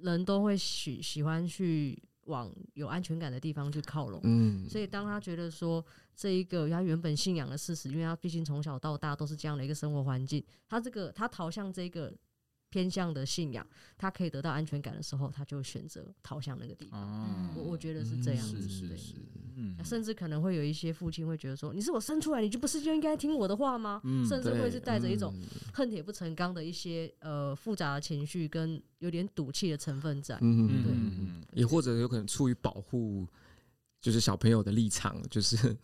[0.02, 4.22] 人都会喜喜欢去往有安全感的地方去靠拢。
[4.24, 5.84] 嗯，所以当他觉得说。
[6.22, 12.14] 这一个他原本信仰的事实，因为他毕竟从小到大都是这样的一个生活环境，他这个他逃向这个
[12.70, 13.66] 偏向的信仰，
[13.98, 17.02] 他可以得到安全感的时候，他就选择逃向那个地方。
[17.02, 19.14] 哦、我我觉得是这样子，嗯、是是是，
[19.56, 24.00] 嗯，甚至可能会有一些父亲会觉得说，你是我生出来，你就不是就应该听我的话吗？
[24.04, 25.34] 嗯、甚至会是带着一种
[25.74, 30.36] 恨铁不成钢的一些呃复杂的情绪跟有点赌气的成分在。
[30.42, 33.28] 嗯嗯嗯，对，也或者有可能出于保护，
[34.00, 35.76] 就是小朋友的立场，就是。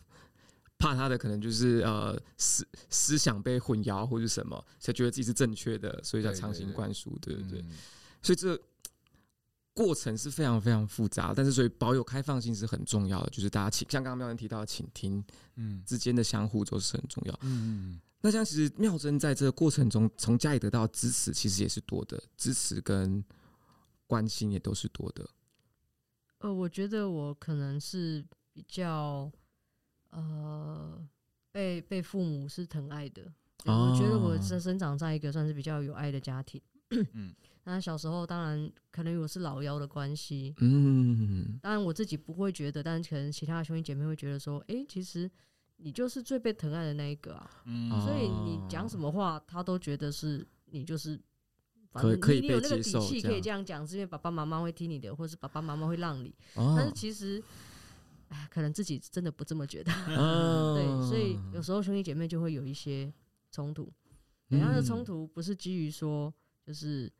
[0.78, 7.62] 怕他的可能就是呃思思想被混淆或者什么，才觉得自己是正确的，所以才强行灌输，对不对，对？
[7.62, 7.72] 嗯、
[8.22, 8.60] 所以这
[9.74, 15.24] 过程是非常非常复杂，但是所以保有开放性是很重要的，就是大家请像刚刚妙珍提到的倾听，
[15.56, 17.34] 嗯，之间的相互都是很重要。
[17.42, 18.02] 嗯嗯嗯。
[18.22, 23.24] 那像其实妙珍在这个过程中从家里得到支持，其实也是多的，支持跟
[24.08, 25.28] 关心也都是多的。
[26.40, 29.32] 呃，我觉得我可能是比较。
[30.16, 31.08] 呃，
[31.52, 33.24] 被被父母是疼爱的，
[33.66, 36.62] 哦、我觉得我生生长在一个算是比较有爱的家庭。
[37.14, 45.30] 嗯， 那小时候当然可能我是老幺的关系，嗯，当然我自己不会觉得，但是可能其他的兄弟姐妹会觉得说，哎、欸，其实
[45.78, 51.20] 你就是最被疼爱的那一个啊，嗯，所以你讲什么话，他都觉得是你就是，
[51.92, 53.66] 反正你你有那个底气可以这样。
[53.66, 57.44] 讲，是因为爸爸妈妈会听你的，或是爸爸妈妈会让你，哦、但是其实。
[58.30, 63.14] 哎，可能自己真的不这么觉得，哦、 对，所以有时候兄弟姐妹就会有一些
[63.52, 63.92] 冲突。
[64.48, 66.32] 然后的冲突不是基于说，
[66.64, 67.12] 就是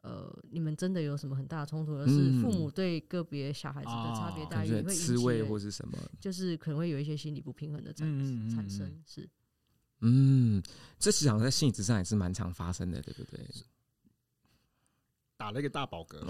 [0.00, 8.90] 呃，你们真的有什么很大的冲突，而是父母对个别小孩子的差别待遇会滋味或是什么，就是可能会有一些心理不平衡的产产生。
[9.06, 9.28] 是，
[10.00, 10.62] 嗯，
[10.98, 13.46] 这实际上在性质上也是蛮常发生的，对不对？
[15.42, 16.22] 打了一个大饱嗝，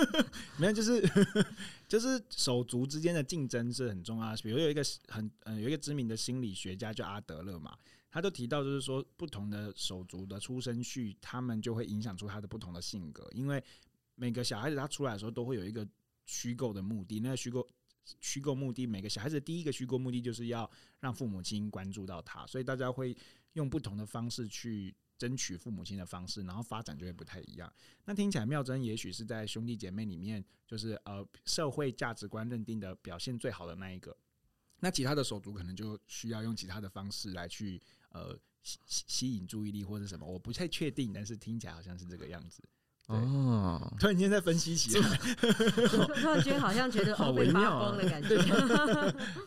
[0.56, 1.06] 没有，就是
[1.86, 4.34] 就是手足之间的竞争是很重要。
[4.36, 7.76] 比如有一个很嗯有一个知名的心理学家叫阿德勒嘛，
[8.10, 13.62] 他都提到就是说不同的手足的出生序，他们就会影响出他的不同的性格，因为
[14.14, 15.86] 每个小孩子他出来的时候都会有一个
[16.24, 17.68] 虚构的目的，那个虚构
[18.22, 23.14] 虚构目的，每个小孩子第一个虚构目的就是要让父母亲关注到他，所以大家会
[23.52, 24.96] 用不同的方式去。
[25.18, 27.72] 争取父母亲的方式，然后发展就会不太一样。
[28.04, 34.16] 那听起来妙珍也许是在兄弟姐妹里面，就是呃社会价值观认定的表现最好的那一个。
[34.80, 42.62] 那其他的手足可能就需要用其他的方式来去呃吸吸引注意力或者什么，我不太确定，但是听起来好像是这个样子。
[43.06, 48.28] 哦，突然间在分析起来，突然间好像觉得 好微妙的感觉。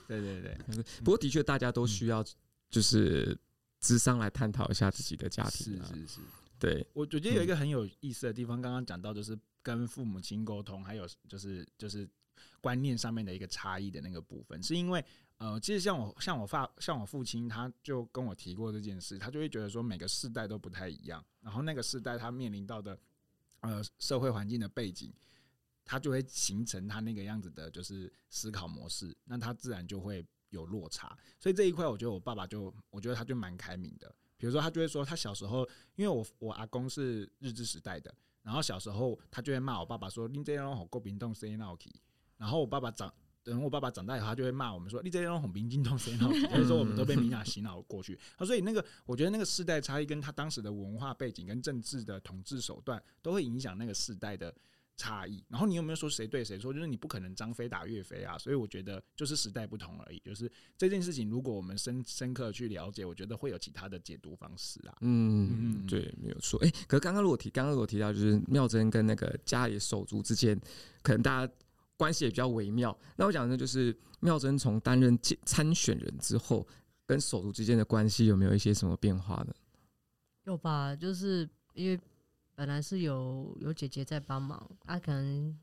[0.08, 0.58] 对 对对，
[1.04, 2.26] 不过的确大家都需要
[2.70, 3.38] 就是。
[3.82, 6.22] 咨商来探讨一下自己的家庭，是是是，
[6.60, 12.08] 对，我我觉得有一个很有意思的地方，刚刚讲到就是跟父母亲沟通，还有就是就是
[12.60, 15.04] 观念上面的一个差异的那个部分，是因为
[15.38, 23.00] 呃，其实像我像我父像我父亲，他就跟我提过这件事，他就会觉得说每个世代都不太一样，然后那个世代他面临到的
[23.62, 25.14] 呃社会环境的背景，
[25.86, 30.26] 他就会形成他那个样子的就是思考模式，那他自然就会。
[30.50, 34.14] 有落差，所以这一块我觉得我爸爸就，我觉得他就蛮开明的。
[34.38, 41.94] 比如说，他就会说，他小时候，因为我我阿公是日治时代的，然后小时候他就会骂我爸爸说：“你这样好过冰冻谁闹起？”
[42.38, 46.40] 然后我爸爸长，等我爸爸长大以后，他就会骂我们说：“你这样很冰冻谁闹起？
[46.56, 48.18] ”所以说我们都被米娜洗脑过去。
[48.38, 54.56] 啊，所以那个我觉得那个世代差异跟他当时的文化背景跟政治的统治手段都会影响那个世代的。
[55.00, 56.74] 差异，然后你有没有说谁对谁错？
[56.74, 60.22] 就是你不可能张飞打岳飞啊，所以我觉得就是时代不同而已。
[60.26, 64.98] 就是这件事情，如果我们深深刻去了解，我觉得会有其他的解读方式啊。
[65.00, 66.60] 嗯，对，没有错。
[66.62, 70.60] 哎、欸，可是刚刚如果提，刚刚如果提到，就是妙珍跟那个家里手足之间，
[71.02, 71.54] 可能大家
[71.96, 72.96] 关系也比较微妙。
[73.16, 76.68] 那我讲的就是妙珍从担任参选人之后，
[77.06, 79.54] 跟手足之间的关系有没有一些什么变化呢？
[80.44, 81.98] 有吧，就是因为。
[82.60, 85.58] 本来是有有姐姐在帮忙，啊，可能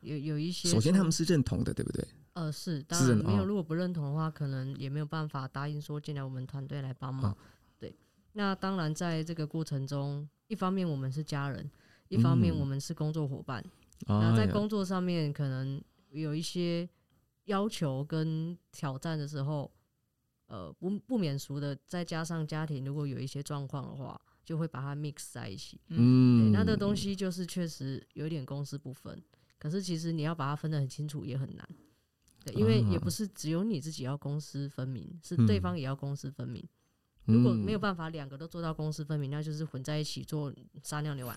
[0.00, 0.68] 有有一些。
[0.68, 2.04] 首先他们是认同的，对不对？
[2.32, 3.46] 呃，是，当然没有。
[3.46, 7.36] 如果不认同的话，可能也没有办法答应说进来我们团队来帮忙。
[7.78, 7.94] 对，
[8.32, 11.70] 那当然在这个过程中，一方面我们是家人，
[12.08, 13.64] 一方面我们是工作伙伴。
[14.08, 16.88] 那在工作上面可能有一些
[17.44, 19.70] 要求跟挑战的时候，
[20.46, 24.20] 呃，不不免俗的，再加上家庭如果有一些状况的话。
[24.44, 29.18] 就会把它 mix 在一起，嗯，那的东西就是确实有点公私不分，
[29.58, 31.66] 可是其实你要把它分得很清楚也很难，
[32.44, 36.62] 对，因为也不是只有你自己要公私分明，是对方也要公私分明。
[37.24, 40.52] 如果没有办法两个都做到公私分明，那就是混在一起做
[40.82, 41.34] 撒尿牛丸，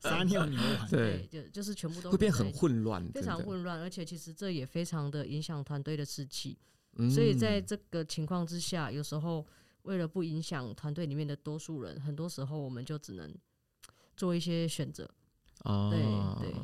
[0.00, 6.56] 撒尿牛丸，对，就就是全部都会变很混乱，非常混乱，而且其实这也非常的影响团队的士气，
[7.14, 9.46] 所以在这个情况之下，有时候。
[9.82, 13.32] 为了不影响团队里面的多数人，很多时候我们就只能
[14.16, 15.08] 做一些选择。
[15.64, 16.60] 哦，对对。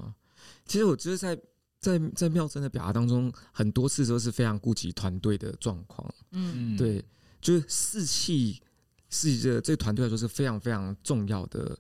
[0.64, 1.37] 其实我觉得在
[1.81, 6.12] 在在妙珍的表达当中，很多次都是非常顾及团队的状况。
[6.31, 7.04] 嗯，对，
[7.40, 8.61] 就是士气
[9.09, 11.78] 是一个这个团队来说是非常非常重要的。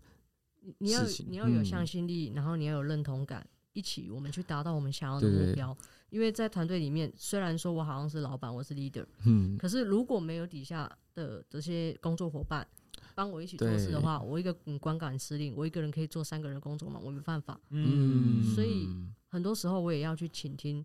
[0.78, 5.72] 你要你要有向心力，嗯、然后你要有认同感，一起我们去达到我们想要的目标。
[5.74, 5.97] 对对对。
[6.10, 12.66] 因为在团队里面，虽然说我好像是老板，我是 leader，嗯，可是如果没有底下的这些工作伙伴
[13.14, 18.88] 帮我一起做事的话，我一个光杆司令，我一个人可以做三个人工作嘛，我没办法，嗯，所以
[19.28, 20.82] 很多时候我也要去倾听，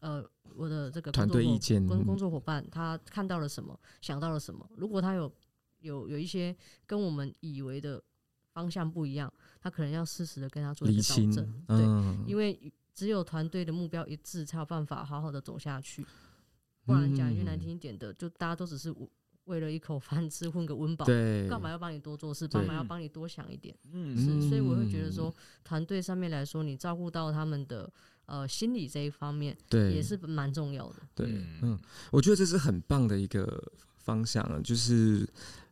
[0.00, 0.22] 呃，
[0.54, 5.32] 我的这个团队意见，跟工作伙伴他看到了什么，想到了什么，如果他有
[5.80, 8.02] 有有一些跟我们以为的
[8.52, 11.78] 方向不一样，他可能要适时的跟他做一个纠正，对，
[12.26, 12.72] 因为。
[12.96, 16.04] 只有团队的目标一致，才有办法好好的走下去。
[16.86, 18.94] 不然讲一句难听一点的，就大家都只是
[19.44, 22.48] 为了一口饭吃，混个温饱，干嘛要帮你多做事？
[22.48, 23.76] 干嘛要帮你多想一点？
[23.92, 25.32] 嗯，是，所以我会觉得说，
[25.62, 27.92] 团队上面来说，你照顾到他们的
[28.24, 30.96] 呃心理这一方面，对，也是蛮重要的。
[31.14, 31.78] 对，嗯，
[32.10, 33.62] 我觉得这是很棒的一个
[34.06, 35.28] 方向，就是。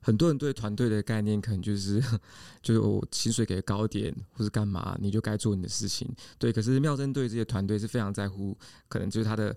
[0.07, 1.99] 很多人对团队的概念，可能就是，
[2.61, 6.07] 就是我薪水给高点，或是干嘛，你就该做你的事情。
[6.39, 8.55] 对，可是妙贞对这些团队是非常在乎，
[8.87, 9.57] 可能就是他的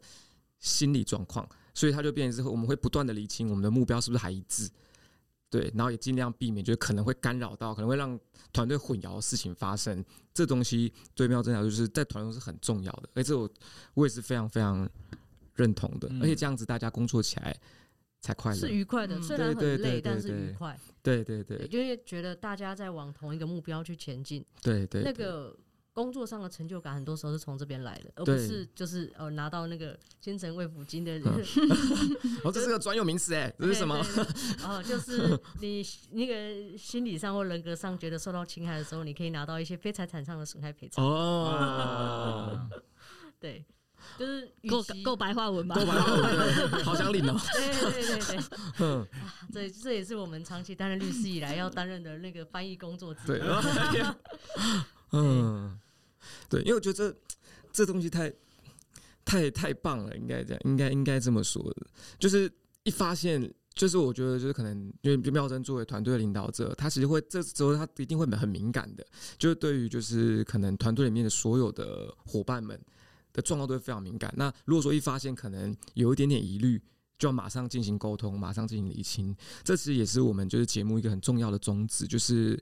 [0.60, 4.70] 心理状况，所以他就变成之后，我们会不断的理清我们的目标是不是还一致，
[5.50, 8.18] 对，然后也尽量避免，就是可能会干扰到，可能会让
[8.54, 10.02] 团队混淆的事情发生。
[10.34, 13.50] 这东西对妙贞来说，就是在团队中是很重要的，而且我
[13.96, 14.90] 我也是非常非常
[15.56, 17.54] 认同的，而且这样子大家工作起来。
[18.22, 20.78] 才快乐，是愉快的，虽然很累，但是愉快。
[21.02, 24.46] 对对对，因为觉得大家在往同一个目标去前进。
[24.62, 25.58] 对对，那个
[25.94, 31.24] 工作上的成就感，很多时候是从这边来的，而不是就是呃拿到那个精神慰抚金的 人。
[32.44, 33.96] 哦，这是个专有名词哎，这是什么？
[34.64, 35.82] 哦，就 是你
[36.12, 41.06] 那个心理上或人格上觉得受到侵害的时候，你可以拿到一些非财产上的损害赔偿。
[41.06, 42.68] 哦，
[43.40, 43.66] 对。
[44.18, 45.76] 就是够够白话文吧？
[45.76, 47.40] 够白话文，好想领哦！
[47.54, 48.40] 对对对对，
[48.82, 49.08] 嗯，
[49.54, 53.42] 这这也是我们长期担任律师以来要担任的那个翻译工作之一。
[55.14, 55.80] 嗯，
[56.50, 57.16] 对，因为我觉得这
[57.72, 58.34] 这东西太
[59.24, 61.88] 太太棒了，应该这样，应该应该这么说的。
[62.18, 62.52] 就是
[62.84, 69.06] 一发现，就是我觉得就是可能，因为妙珍作为团队的领导者，他其实会这时候他一定会很敏感的，
[69.38, 72.80] 就是对于就是可能团队里面的所有的伙伴们。
[73.38, 74.34] 的状况都会非常敏感。
[74.36, 76.82] 那如果说一发现可能有一点点疑虑，
[77.20, 79.36] 就要马上进行沟通，马上进行厘清。
[79.64, 82.60] 这其实也是我们就是节目一个很重要的宗旨，就是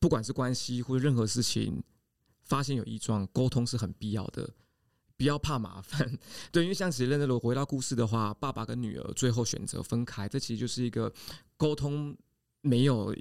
[0.00, 1.82] 不管是关系或者任何事情，
[2.42, 4.48] 发现有异状，沟通是很必要的，
[5.18, 6.18] 不要怕麻烦。
[6.50, 11.12] 对，因为像其实如果回到故事的话，爸爸跟女儿最后选择分开，这其实就是一个
[11.58, 12.16] 沟通
[12.62, 13.14] 没有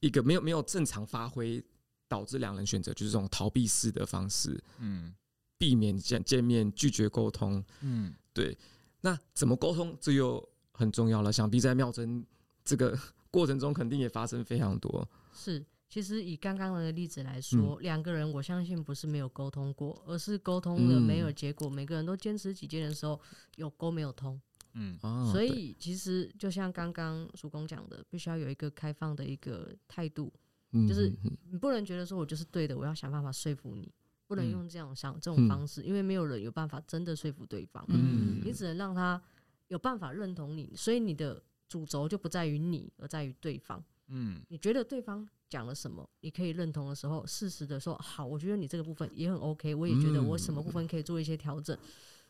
[0.00, 1.64] 一个没有没有正常发挥，
[2.06, 4.62] 导致两人选择就是这种逃避式的方式。
[4.78, 5.14] 嗯。
[5.58, 7.62] 避免见见面，拒绝沟通。
[7.82, 8.56] 嗯，对。
[9.00, 11.32] 那怎么沟通，这又很重要了。
[11.32, 12.24] 想必在妙珍
[12.64, 12.98] 这个
[13.30, 15.08] 过程中，肯定也发生非常多。
[15.32, 21.68] 是，其实以刚刚的例子来说，两、嗯、个人，我相信不是没有沟通过，而是沟通了没有结果。
[21.68, 23.20] 嗯、每个人都坚持己见的时候，
[23.56, 24.40] 有沟没有通。
[24.74, 24.98] 嗯，
[25.32, 30.32] 所以其实就像刚刚叔公讲的，必须要有一个开放的一个态度，
[30.72, 31.12] 嗯、就是
[31.50, 33.90] 你不能觉得说我就是对的，我要想办法说服你。
[34.28, 37.82] 不能用这样想这种方式，因为没有人有办法真的说服对方。
[37.88, 39.20] 嗯，你只能让他
[39.68, 43.82] 有办法认同你，所以你的主轴就不在于你，而在于对方。
[44.08, 51.76] 嗯，你觉得对方讲了什么，你可以认同的时候，适时的说好，我觉得你这个部分也很 OK，我也觉得我什么部分可以做一些调整。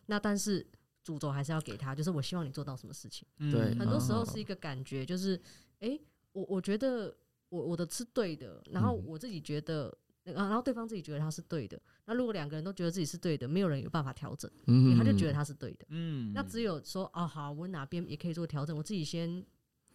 [0.06, 0.64] 那但是
[1.02, 3.26] 主轴还是要给他，就是我希望你做到什么事情。
[3.50, 5.40] 对，很多时候是一个感觉，就是
[5.80, 5.98] 哎，
[6.30, 7.12] 我我觉得
[7.48, 9.92] 我我的是对的，然后我自己觉得。
[10.34, 19.42] 然后对方自己觉得他是对的，那如果两个人都觉得自己是对的，没有人有办法调整，嗯，他就觉得他是对的，嗯，那只有说哦好，我哪边也可以做调整，我自己先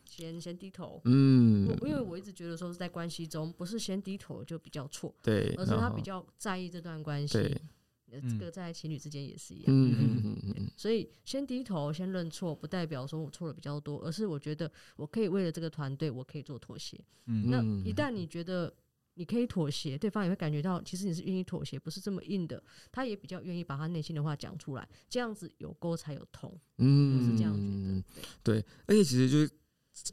[0.05, 7.61] 先先低头，嗯，因为我一直觉得说是在关系中不是先低头就比较错，对，而是他比较在意这段关系，
[8.09, 18.73] 这个在情侣之间也是一样，嗯嗯，所以先低头先认错，不代表说我错的比较多，而是我觉得我可以为了这个团队，我可以做妥协，嗯，那一旦你觉得。
[19.16, 22.61] 你可以妥协，对方也会感觉到，其实你是愿意妥协，不是这么硬的。
[22.91, 26.51] 他也比较愿意把他内心的话讲出来，这样子有沟才有通。
[26.78, 28.03] 嗯，我是这样觉得。
[28.41, 29.49] 对，对，而且其实就是，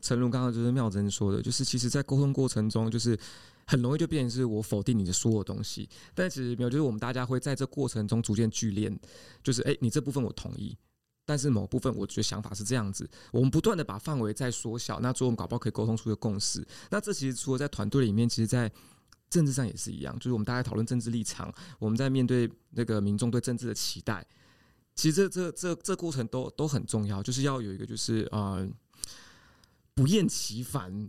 [0.02, 3.18] 诚如刚刚就是妙珍说的，就是其实，在沟通过程中，就是
[3.66, 5.88] 很容易就变成是我否定你的所有东西。
[6.14, 8.94] 但其实没有，就是我们大家会在这过程中逐渐聚练，
[9.42, 10.76] 就是哎、欸，你这部分我同意，
[11.30, 13.08] 但是某部分我觉得想法是这样子。
[13.30, 16.66] 我们不断的把范围再缩小，那最后我们搞不好可以沟通出一个共识。
[16.90, 18.68] 那这其实除了在团队里面，其实，在
[19.28, 24.26] 政治上也是一样，就是我们大家讨论政治立场，我们在面对那个民众对政治的期待，
[24.96, 28.68] 其实这这这这过程都都很重要，就是要有一个就是呃
[29.94, 31.08] 不厌其烦，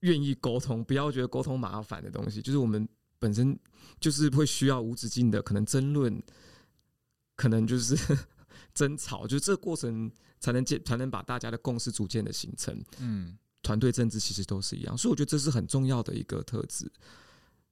[0.00, 2.88] 愿意沟通，不要觉得沟通麻烦的东西，就是我们
[3.20, 3.56] 本身
[4.00, 6.20] 就是会需要无止境的可能争论，
[7.36, 7.96] 可能就是
[8.74, 12.78] 争吵，就是这个过程才能建才能把大家的共识逐渐的形成。
[12.98, 16.90] 嗯，团队政治其实都是一样，所以我觉得这是很重要的一个特质。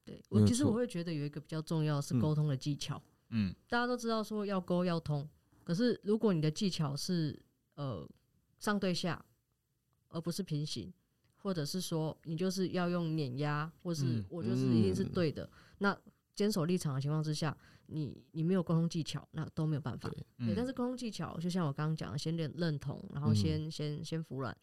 [0.05, 3.01] 对，我其实我会觉得有一个比较重要是沟通的技巧。
[3.31, 5.29] 嗯，大家都知道说要沟要通，
[5.65, 7.41] 可是如果你的技巧是
[7.77, 8.07] 呃
[8.59, 9.25] 上对下，
[10.09, 10.93] 而不是平行，
[11.37, 15.97] 或者是说你就是要用碾压，或是我就是一定是对的，那
[16.35, 17.57] 坚守立场的情况之下，
[17.93, 20.09] 你你没有沟通技巧，那都没有办法。
[20.39, 24.57] 对，但是沟通技巧就像我刚刚讲的，先认认同，然后先先先服软，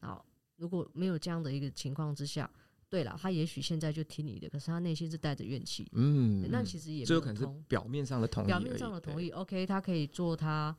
[0.00, 0.24] 然后
[0.56, 2.50] 如果没有这样的一个情况之下。
[2.88, 5.90] 对了，他也许现在就听你的，可是他内心是带着怨气。
[5.92, 9.28] 嗯，那其实也没有可能是表面上的同意，表面上的同意。
[9.30, 10.74] OK，他可以做他，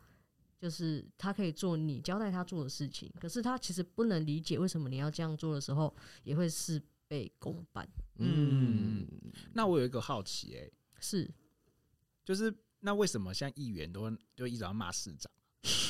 [0.58, 5.94] 就是他可以做你交代他做的事情，可是他其实不能理解为什么你要这样做的时候，
[6.24, 7.86] 也会事倍功半。
[8.20, 9.06] 嗯，
[9.54, 10.72] 那我有一个好奇、欸，哎，
[11.02, 11.30] 是，
[12.28, 15.32] 就是那为什么像议员都就一直要骂市长？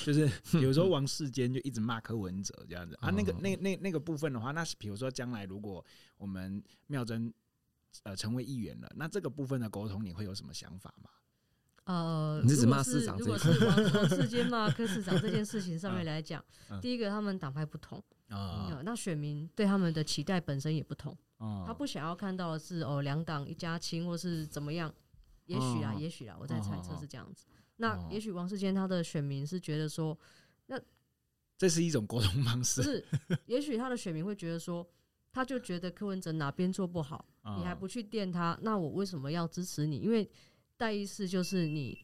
[0.06, 0.30] 就是
[0.62, 5.84] 有时候王世坚就一直骂柯文哲这样子啊，那个那那那个部分的话，那是比如说将来如果
[6.16, 7.34] 我们妙珍
[8.04, 11.10] 呃成为议员了，那这个部分的沟通你会有什么想法吗？
[11.86, 13.18] 呃，你是指骂市长？
[13.18, 16.44] 如果是王 王世坚骂柯市长这件事情上面来讲，
[16.84, 17.98] 第一个他们党派不同
[18.30, 21.18] 啊，那选民对他们的期待本身也不同。
[21.66, 24.94] 他不想要看到的是哦，两党一家亲，或是怎么样？
[25.48, 27.46] 也许啊，也许啊，我在猜测是这样子。
[27.78, 30.18] 那也许王世坚他的选民是觉得说，
[30.68, 30.80] 那
[31.58, 32.84] 这是一种沟通方式。
[32.84, 33.06] 是，
[33.46, 34.88] 也许他的选民会觉得说，
[35.32, 37.26] 他就觉得柯文哲哪边做不好，
[37.58, 39.98] 你还不去电他，那我为什么要支持你？
[39.98, 40.30] 因为
[40.76, 41.98] 代议士就是你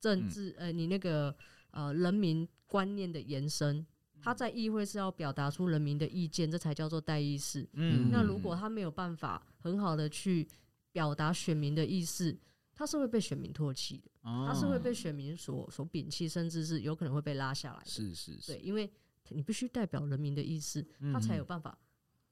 [0.00, 1.34] 政治，呃，你那个
[1.70, 3.84] 呃人民观念的延伸，
[4.20, 7.68] 他在议会是要表达出人民的意见，这才叫做代议士。
[7.72, 10.46] 嗯，那如果他没有办法很好的去
[10.92, 12.36] 表达选民的意思，
[12.76, 17.90] 他是会被选民唾弃的，他是会被选民所所摒弃，甚至是有可能会被拉下来的。
[17.90, 18.88] 是是是，对，因为
[19.30, 21.76] 你必须代表人民的意思，他才有办法。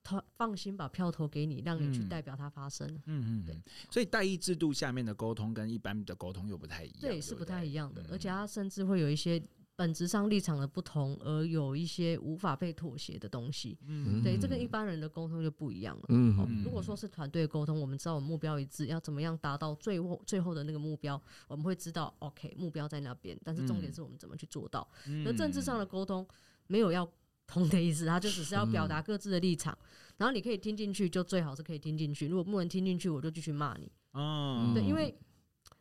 [0.07, 2.87] 他放心把票投给你，让你去代表他发声。
[3.07, 3.59] 嗯嗯，对。
[3.91, 7.01] 所以代议制度下面的沟通跟一般的沟通又不太一样。
[7.01, 8.05] 对，是不太一样的。
[8.11, 9.43] 而且他甚至会有一些
[9.77, 13.79] 本质上立场的不同，而有一些无法被妥协的东西。
[13.87, 16.05] 嗯，对，这跟一般人的沟通就不一样了。
[16.09, 24.87] 嗯，如果说是团队沟通，我们知道我们目标一致，要怎么样达到最后最后的那个目标，我们会知道 OK 目标在那边，但是重点是我们怎么去做到。
[25.25, 26.27] 那政治上的沟通
[26.67, 27.09] 没有要。
[27.47, 29.77] 通的意思，他就只是要表达各自的立场，
[30.17, 32.27] 然后你可以听进去，就最好是可以听进去。
[32.27, 33.93] 如果不能听进去，我就继续骂你。
[34.13, 35.15] 哦，对，因为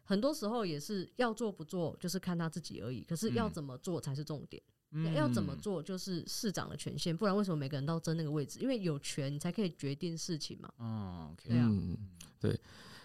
[0.03, 3.01] 很多时候也是要做不做，就是看他自己而已。
[3.01, 4.61] 可是要怎么做才是重点，
[5.15, 7.15] 要怎么做就是市长的权限。
[7.15, 8.59] 不然为什么每个人都争那个位置？
[8.59, 10.71] 因为有权你才可以决定事情嘛。
[10.77, 11.69] 哦，对啊，
[12.39, 12.59] 对。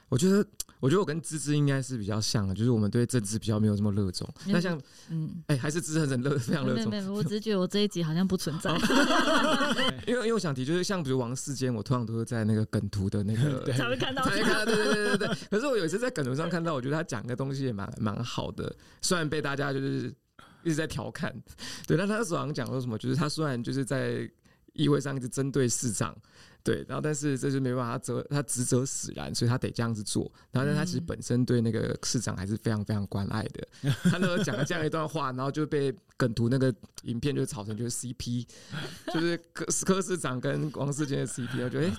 [0.09, 0.44] 我觉得，
[0.80, 4.28] 我觉得我跟芝芝应该是比较像的，就是我们对政治比较没有这么热衷。
[4.46, 4.80] 那像，
[5.11, 6.90] 嗯，哎，还是芝芝很热，非常热衷。
[6.90, 8.70] 没有，我只是觉得我这一集好像不存在。
[10.06, 15.36] 因为，因为我想提，就是像比如王世坚，我通常都是在那个梗图的那个 才会看到， 才会看到，对对对对对。
[15.50, 20.12] 可是我有一次在梗图上看到，我觉得他讲的东西也蛮蛮好的，虽然被大家就是
[20.62, 21.34] 一直在调侃。
[21.86, 24.28] 对，但他那时候好像讲说什么，就是他虽然就是在
[24.79, 26.16] 议会上一直针对市长。
[26.64, 30.31] 对，然后但是这就没办法，他责他职责使然，所以他得这样子做。
[30.51, 33.66] 然后但他其实本身对那个市长还是非常非常关爱的。
[34.03, 36.74] 他那时候讲了这样一段话，然后就被梗图那个
[37.05, 38.47] 影片就炒成就是 CP，
[39.14, 41.97] 就是柯 柯市长跟王世坚的 CP，我觉得哎，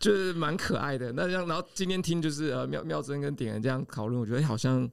[0.00, 1.12] 就是蛮可爱的。
[1.12, 4.90] 那这样，然后今天听就是呃妙妙贞跟点人这样讨论，我觉得好像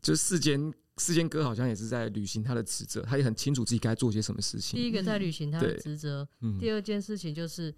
[0.00, 4.78] 就是世坚世坚哥好像也是在履行他的职责，他也很清楚自己该做些什么事情。
[4.78, 7.74] 第一个在履行他的职责，嗯、第二件事情就是。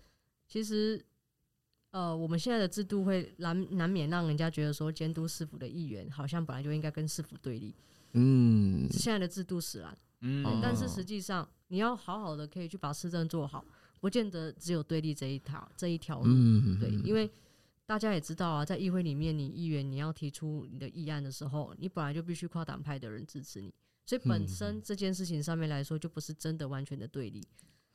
[0.53, 1.01] 其实，
[1.93, 7.73] 呃，我们现在的制度会难难免让人家觉得说，监督市府的议员好像本来就应该跟市府对立。
[8.15, 9.97] 嗯，是现在的制度使然。
[10.23, 13.65] 嗯，但是实际上，你要好好的可以去把市政做好，
[14.01, 16.25] 不见得只有对立这一条这一条路。
[16.27, 17.31] 嗯，对，因为
[17.91, 23.75] 大家也知道啊，在议会里面，你议员你要提出你的议案的时候，你本来就必须跨党派的人支持你，
[24.07, 27.45] 所以本身这件事情上面来说，就不是真的完全的对立。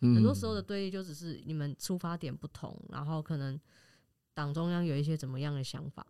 [0.02, 3.58] 很多时候的对立就只是你们出发点不同，然后可能
[4.34, 6.06] 党中央有一些怎么样的想法，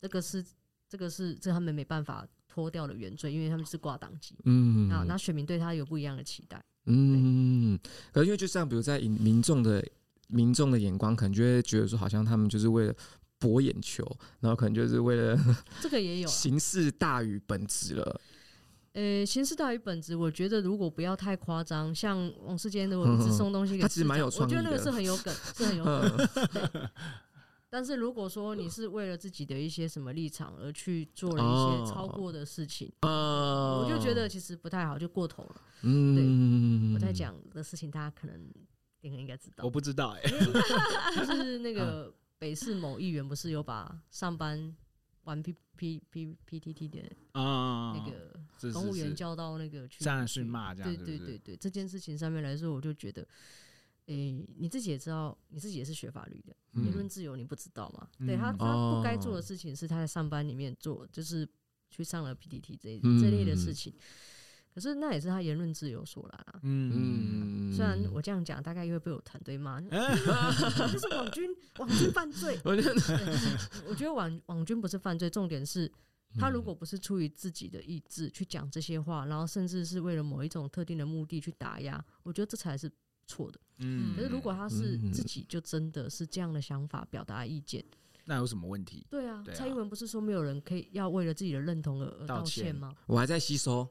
[0.00, 0.42] 这个是
[0.88, 7.78] 这个是这他们没办法脱掉的原罪，因为他们是挂党籍，嗯，啊，那选民对他有不一样的期待，嗯，
[8.10, 9.86] 可因为就像比如在民众的
[10.30, 12.94] 民众的眼光，可能就会觉得说，好像他们就是为了
[13.38, 14.04] 博眼球，
[14.40, 15.38] 然后可能就是为了
[15.80, 18.20] 这个也有形式大于本质了。
[18.94, 24.58] 呃，形式大于本质，我觉得如果不要太夸张，像王世坚的，我一直送东西给他，其实蛮有创意的。
[24.58, 26.90] 我觉得那个是很有梗， 是很有梗。
[27.70, 35.60] 但是如果说你是为了自己的一些什么立场而去做了一些超过的事情，我就觉得其实不太好，就过头了。
[35.82, 38.40] 嗯，对，我在讲的事情，大家可能
[39.02, 39.62] 应该应该知道。
[39.64, 40.22] 我不知道哎，
[41.14, 44.76] 就是那个北市某议员不是有把上班。
[45.24, 50.96] 玩 P P P P T T 的啊，那个公务员叫到那个去，当然是骂这样。
[50.96, 53.28] 对对对对，这件事情上面来说，我就觉得，
[54.06, 58.08] 诶，你自己也知道，你自己也是学法律的，言论自由你不知道吗？
[58.26, 61.46] 对他，他不该做的事情是他在上班里面做，就是
[61.90, 63.92] 去上了 P T T 这这类的事情。
[64.78, 66.60] 可是那也是他言论自由所来啊。
[66.62, 72.56] 嗯，虽然我这样讲，大概又会被我团队骂， 这是网军，网军犯罪。
[72.64, 75.90] 我觉得网网军不是犯罪，重点是
[76.38, 82.88] 他如果不是出于自己的意志去讲这些话，然后甚至是为了某一种特定的目的去打压，我觉得这才是
[83.26, 83.58] 错的。
[83.78, 87.84] 嗯，可是如果他是自己就真的是这样的想法表达意见，
[88.26, 89.04] 那有什么问题？
[89.10, 92.94] 对啊，蔡英文不是说没有人可以要为了自己的认同而而道歉吗？
[93.06, 93.88] 我还在吸收。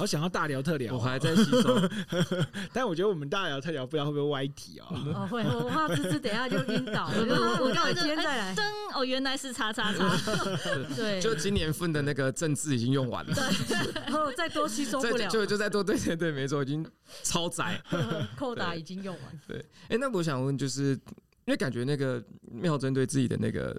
[0.00, 1.78] 好想要大聊特聊，我还在吸收。
[2.72, 4.86] 但我觉得我们大聊特聊，不知道会不会歪题哦。
[5.14, 7.10] 哦，会，我怕芝芝等下就晕倒。
[7.14, 10.16] 我我刚才今天再来，灯哦，原来是叉叉叉。
[10.96, 13.34] 对，就今年份的那个政治已经用完了。
[13.68, 16.82] 对，然后再多吸收不了，就就再多，对对对，没错，已经
[17.22, 17.78] 超载，
[18.38, 19.40] 扣打已经用完。
[19.46, 20.92] 对，哎，那我想问，就是
[21.44, 23.78] 因为感觉那个妙针对自己的那个。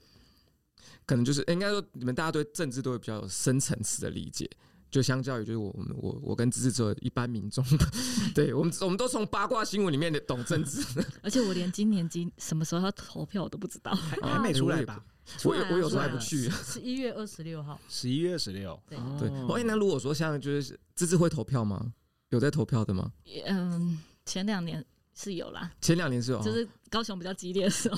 [1.04, 4.50] 可能就是应该说，你们大家对政治都会比较有深层次的理解，
[4.92, 7.64] 就相较于就是我们我我跟支持者一般民众，
[8.36, 10.84] 对我们我们都从八卦新闻里面的懂政治，
[11.24, 15.04] 而且我连今年今什么时候要投票我都不知道， 还还没出来吧？
[15.46, 19.30] 我我有时候还不去，十一月二十六号， 十一月二十六，对对。
[19.56, 21.94] 哎，那如果说像就是支持会投票吗？
[22.30, 23.12] 有在投票的吗？
[23.46, 24.86] 嗯，前两年。
[25.14, 27.98] 是有啦，前两年是有，就是高雄比较激烈的时候，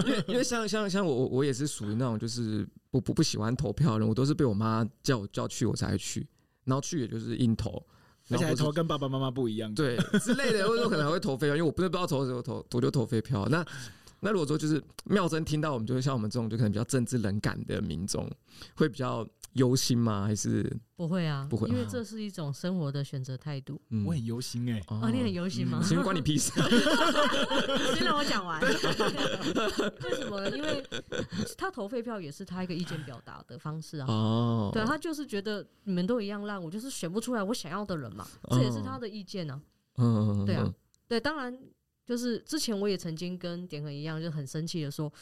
[0.00, 6.26] 因 为因为像像像我我也是属于那种就是不不不喜欢投票的人，我都是被我妈叫我叫去我才会去，
[6.64, 7.82] 然后去也就是硬投，
[8.30, 13.46] 而且还投跟爸爸妈妈不一样，对之类的，或者说可能还会投废票，因为我不是不知道投什么投，我就投废票。
[13.48, 13.64] 那
[14.20, 18.28] 那如果说就是妙真听到我们，就会像我们这种就可能比较政治冷感的民众，
[18.74, 19.26] 会比较。
[19.58, 20.24] 忧心吗？
[20.24, 21.46] 还是不会啊？
[21.50, 23.78] 不会，因为这是一种生活的选择态度。
[23.90, 24.82] 嗯，我很忧心哎。
[24.88, 25.82] 哦，你很忧心吗？
[25.82, 26.50] 先关你屁事。
[27.94, 28.58] 先让我讲完。
[28.64, 30.56] 为什么呢？
[30.56, 30.82] 因为
[31.58, 34.06] 他投废票也是他一个意见表达的方式啊。
[34.08, 34.70] 哦。
[34.72, 38.26] 对，他就是觉得你们都一样烂，我就是选不出来我想要的人嘛。
[38.50, 39.60] 这也是他的意见啊。
[39.98, 40.44] 嗯。
[40.46, 40.72] 对啊。
[41.06, 41.58] 对，当然。
[42.08, 45.12] 就是之前我也曾经跟点恒一样，就很生气的说，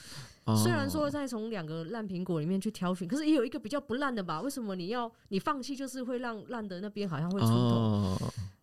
[0.62, 4.40] 虽然说在从两个烂苹果里面去挑选，可是也有一个比较不烂的吧？
[4.40, 8.16] 为什么你要你放弃，就是会让烂的那边好像会出头？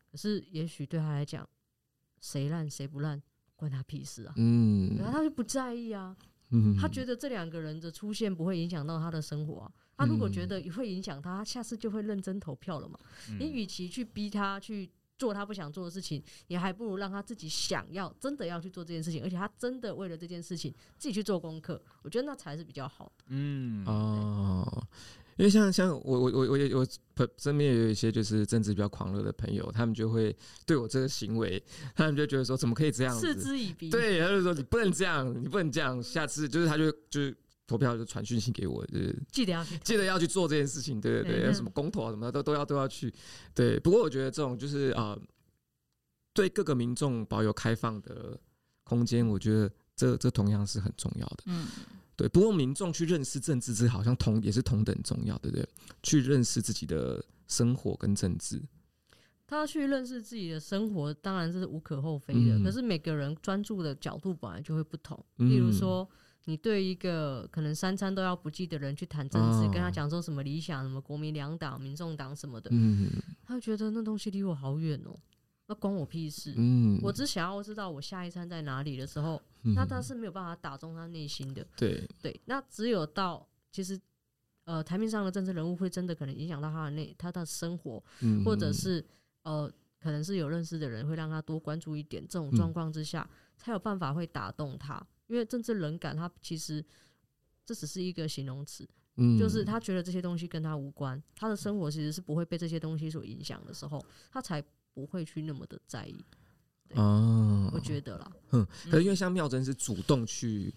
[0.09, 1.45] 可是也许对他来讲，
[2.21, 3.21] 谁烂谁不烂，
[3.57, 4.33] 关他屁事啊！
[4.37, 6.15] 嗯，然后他就不在意啊。
[6.51, 9.71] 嗯，他觉得这两个人的出现不会影响到他的生活啊。
[9.97, 12.97] 他如果觉得会影响他，他下次就会认真投票了嘛。
[13.37, 14.89] 你与其去逼他去。
[15.23, 23.23] 做他不想做的事情，也还不如让他自己想要，真的要去做这件事情，而且他真的为了这件事情自己去做功课，我觉得那才是比较好的。
[23.29, 24.85] 嗯哦，
[25.37, 26.85] 因为像像我我我我也我
[27.37, 31.63] 身边也有一些就是政治比较狂热的朋友，他们就会对我这个行为，
[31.95, 33.89] 他们就觉得说怎么可以这样子，嗤之以鼻。
[33.89, 37.33] 对，他就说你不能这样，你不能这样，下次就是他就就是。
[37.65, 43.11] 投票就传讯息给我，就是记得要，记得要去做这件事情，对对对，什么公投啊什么的都都要都要去。
[43.55, 45.21] 对，不过我觉得这种就是啊、呃，
[46.33, 48.37] 对各个民众保有开放的
[48.83, 51.37] 空间，我觉得这这同样是很重要的。
[51.45, 51.65] 嗯，
[52.17, 52.27] 对。
[52.27, 55.65] 不过民众去认识政治，这好像同也是同等重要，对不对？
[56.03, 58.61] 去认识自己的生活跟政治，
[59.47, 62.57] 他去认识自己的生活，当然这是无可厚非的。
[62.57, 66.05] 嗯、可是每个人专注的角度本来就会不同，例如说。
[66.45, 72.69] 你对一个可能三餐都要不济的人去谈政治，跟他讲说什么理想，什么国民两党、民众党什么的，
[73.45, 75.17] 他觉得那东西离我好远哦，
[75.67, 76.53] 那关我屁事。
[77.01, 79.41] 我只想要知道我下一餐在哪里的时候，
[79.75, 81.65] 那他是没有办法打中他内心的。
[81.77, 83.97] 对对，那只有到其实
[84.65, 88.03] 呃台面上的政治人物会真的可能影响到他的内他的生活，
[88.43, 89.05] 或者是
[89.43, 89.71] 呃
[90.01, 95.01] 可能是有认识的人会让他多关注一点，这种状况之下才有办法会打动他。
[95.33, 96.85] 因为政治冷感，他其实
[97.65, 103.99] 这只是一个形容词，嗯，就是他觉得这些东西跟他无关，他的生活其实是不会被这些东西所影响的时候，
[104.31, 104.63] 他才
[104.93, 106.23] 不会去那么的在意。
[106.93, 110.71] 哦，我觉得啦，嗯，可是因为像妙珍是主动去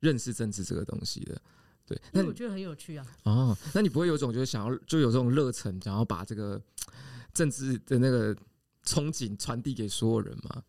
[0.00, 1.40] 认识政治这个东西的，
[1.86, 3.06] 对，那我觉得很有趣啊。
[3.22, 6.60] 哦，那你不会有种就是想要就有这种热忱，想要把这个
[7.32, 8.34] 政治的那个
[8.84, 10.62] 憧憬传递给所有人吗？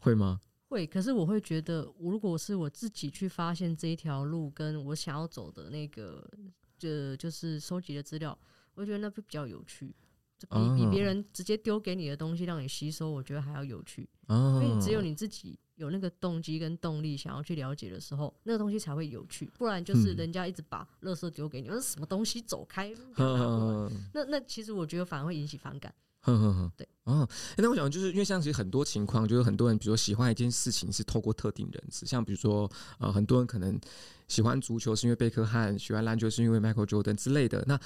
[0.00, 0.40] 会吗？
[0.70, 6.24] 会，可是我会觉得，如果是我自己去发现这一条路，跟我想要走的那个，
[6.78, 8.38] 就就是收集的资料，
[8.74, 9.92] 我觉得那会比较有趣，
[10.38, 14.08] 比比别人直接丢给你的东西让你吸收，我觉得还要有趣。
[14.28, 19.50] 因为只有你自己有那个动机跟动力想要去了解的时候，那个东西才会有趣。
[19.58, 22.94] 不然就是人家一直把垃圾丢给你，那什么东西走开，
[24.14, 25.92] 那那其实我觉得反而会引起反感。
[26.22, 33.78] 哼哼哼，对，哦，那我想就是因为像其实很多情况，就是很多人，比如说喜欢一件事情是透过特定人士，像比如说呃，很多人可能
[34.28, 37.64] 喜欢足球是因为贝克汉，喜欢篮球是因为 Michael Jordan 之类的。
[37.66, 37.80] 那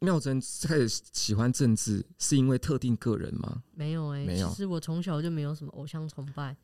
[0.00, 3.62] 妙珍开始喜欢政治是因为特定个人吗？
[3.74, 4.48] 没有哎、欸，没有。
[4.48, 6.56] 其实我从小就没有什么偶像崇拜。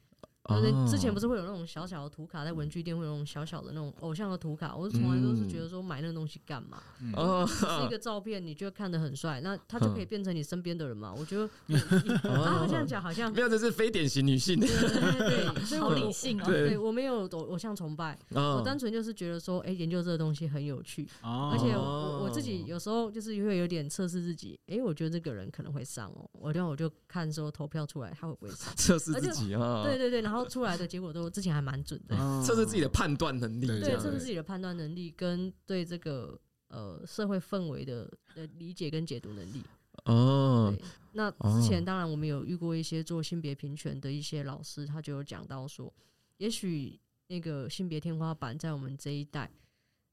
[0.89, 6.83] 之前不是会有那种小小的图卡，在文具店会有那种小小的那种偶像的图卡，我从来都是觉得说买那个东西干嘛？
[7.15, 11.13] 哦，是一个 照片，你觉得看得很帅，那他就可以变成你身边的人嘛？
[11.17, 11.45] 我觉得
[12.31, 14.67] 啊，这样讲好像没有，这是非典型女性，对
[15.19, 30.38] 对对，所以我理性哦，对我没有偶偶像崇拜，我单纯就是觉得说，哎，研究这个东西很有趣，而且我我自己有时候就是会有点测试自己，哎，我觉得这个人可能会上哦，我这样我就看说投票出来他会不会上，测试自己啊，对对对，然后。
[30.47, 39.63] 出来的结果都之前还蛮准的，测试自己的判断能力，对，测试自己的判断能力跟对这个呃社会氛围的的理解跟解读能力。
[40.05, 40.73] 哦，
[41.13, 45.93] 那之前当然我们有遇过一些做性别平权的一些老师，他就有讲到说，
[46.37, 49.51] 也许那个性别天花板在我们这一代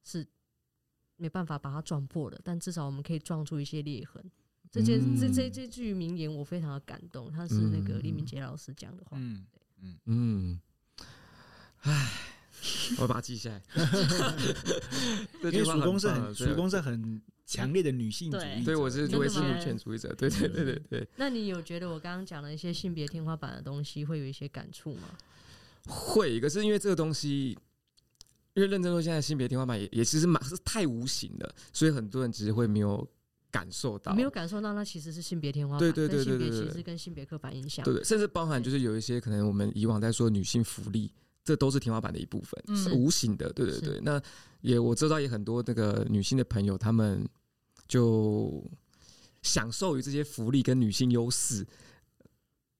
[0.04, 0.26] 是
[1.18, 4.24] 没办法把它撞破的，但至少我们可以撞出一些裂痕。
[4.72, 9.18] 这件这这这句名言我非常的感动，他是那个李明杰老师讲的话。
[9.18, 9.46] 嗯
[9.82, 10.60] 嗯嗯，
[11.82, 12.12] 唉，
[12.98, 13.62] 我把它记下来。
[15.44, 21.08] 因为主公是很主公是很强烈的女性主义，对，我是我是女权主义者，对对对对对。
[21.16, 25.10] 那你有觉得我刚刚讲的一些性别天花板的东西，会有一些感触吗？
[25.88, 27.58] 会，可是因为这个东西，
[28.54, 33.08] 因为认真说，现在性别天花板也也其实蛮是太无形的，所以很多人其实会没有。
[33.56, 34.14] 感受到。
[34.14, 41.10] 没有感受到，那其实是性别天花板，对对对对对，其实跟性别刻板印象，对对，甚至包含就是有一些可能我们以往在说女性福利，
[41.42, 42.92] 这都是天花板的一部分，是。
[42.92, 44.02] 无形的，对对对。
[44.02, 44.22] 那
[44.60, 47.26] 也我知道也很多那个女性的朋友，她们
[47.88, 48.62] 就
[49.42, 51.66] 享受于这些福利跟女性优势，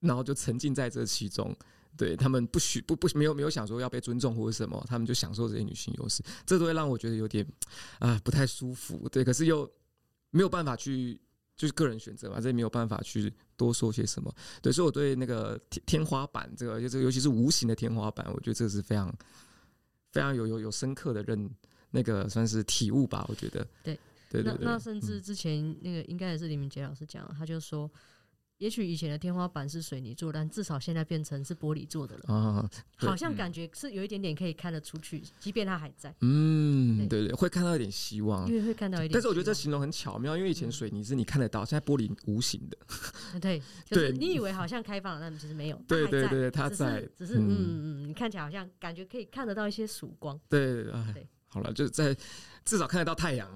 [0.02, 1.56] 然后就沉浸在这其中，
[1.96, 7.48] 对他们不许不不没有没有想说要被尊重或者什么，他们就享受这些女性优势，这都会让我觉得有点
[8.00, 9.72] 啊不太舒服，对，可是又。
[10.36, 11.20] 没有办法去，
[11.56, 14.34] 就是个人选择嘛，这也没有办法去多说些什么。
[14.62, 19.10] 对，所以我对那个天天花板这个，就这个尤其是无形的天花板，我觉得这个是非常
[20.12, 21.50] 非常有有有深刻的认
[21.92, 23.26] 那个算是体悟吧。
[23.30, 23.98] 我觉得，对
[24.30, 27.90] 对对，那那甚至之前那个应该也是李明杰老师讲，他就说。
[28.58, 32.34] 也许以前的天花板是水泥做，但至少现在变成是玻璃做的了。
[32.34, 36.16] 啊，好像感觉是有一点点可以看得出去，即便它还在。
[36.22, 38.48] 嗯，对对，对，会看到一点希望。
[38.48, 43.40] 因为会看到一点，但是我觉得这形容很巧妙，因为以前水泥是你看得到，现在玻璃无形的。
[43.40, 45.82] 对 对，你以为好像开放了，但其实没有。
[45.88, 50.40] 对对对，它在，只是嗯嗯，你看起来好像感觉可以看得到一些曙光。
[50.48, 51.28] 对对。
[51.48, 52.16] 好了，就在
[52.66, 53.48] 至少看得到太阳，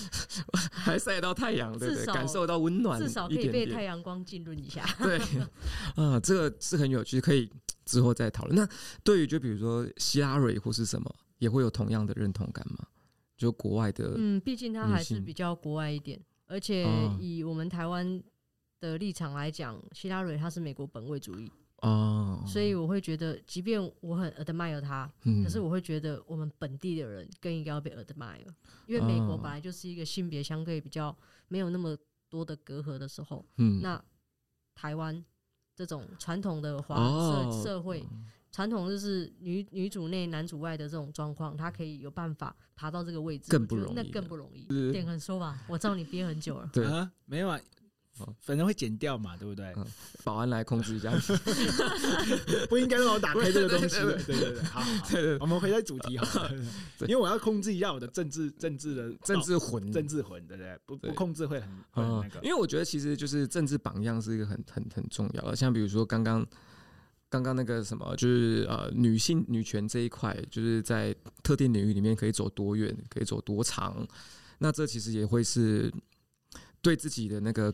[0.72, 4.84] 还晒得到太阳，对对，感受到温暖，至少可以被太阳光浸润一下。
[4.98, 5.18] 对，
[5.94, 7.50] 啊，这个是很有趣，可以
[7.84, 8.56] 之后再讨论。
[8.56, 8.66] 那
[9.04, 12.86] 对于就比如说希拉蕊或是什么，也会有同样的认同感吗？
[13.36, 16.86] 就国外的，嗯，毕竟他还是比较国外一点，而且
[17.20, 18.20] 以我们台湾
[18.80, 21.52] 的立场来讲，希拉蕊他是美国本位主义。
[21.82, 28.46] 哦，所以我会觉得，即便我很 admire 他，嗯，可是我会觉得我们本地的人更应该要被 admire，
[28.86, 31.16] 因为美国本来就是一个性别相对比较
[31.46, 31.96] 没有那么
[32.28, 34.02] 多的隔阂的时候，嗯，那
[34.74, 35.24] 台湾
[35.76, 38.04] 这种传统的华社社会，
[38.50, 44.66] 传统就是女女主内男主外的这种状况，他可以有办法爬到这个位置，更不容易，那更不容易。
[44.90, 46.84] 点横说吧，我知道你憋很久了，对。
[46.84, 47.60] 啊，没有啊。
[48.40, 49.74] 反正会剪掉嘛，对不对？
[50.24, 51.12] 保安来控制一下，
[52.68, 53.96] 不应该让我打开这个东西。
[54.00, 56.48] 对对对，好，对对我们回到主题好，
[57.06, 60.78] 因为我要控制一下我的政治政治的政治魂，政治魂，对不对？
[60.84, 62.40] 不不控制会很很那个。
[62.42, 66.44] 因为我觉得其实就是政治榜样是一个很很很重要的，像比如说刚刚
[67.30, 74.06] 刚刚那个什么，就是呃女性女权这一块，就是在特定领域里面可以走多远，可以走多长，
[74.58, 75.92] 那这其实也会是
[76.82, 77.72] 对自己的那个。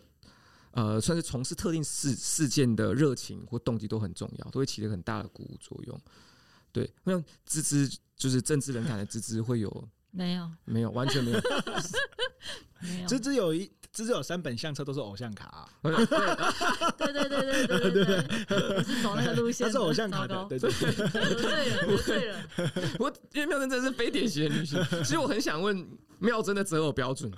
[0.75, 6.01] 呃，算是从事特定事事件的热情或动机都很重要，都会起了很大的鼓舞作用。
[6.73, 10.51] 对，那芝芝就是政治冷感的芝芝会有 没有？
[10.65, 11.41] 没有，完全没有。
[12.81, 13.07] 没有。
[13.09, 15.69] 芝芝有一芝芝有三本相册都是偶像卡啊。
[16.99, 19.67] 对对对对对对对，是走那个路线。
[19.67, 20.93] 他是偶像卡的，对对对。
[21.35, 22.43] 对了，对了。
[22.99, 25.87] 我因为妙真真的是非典型的女性，其实我很想问
[26.19, 27.33] 妙真的择偶标准。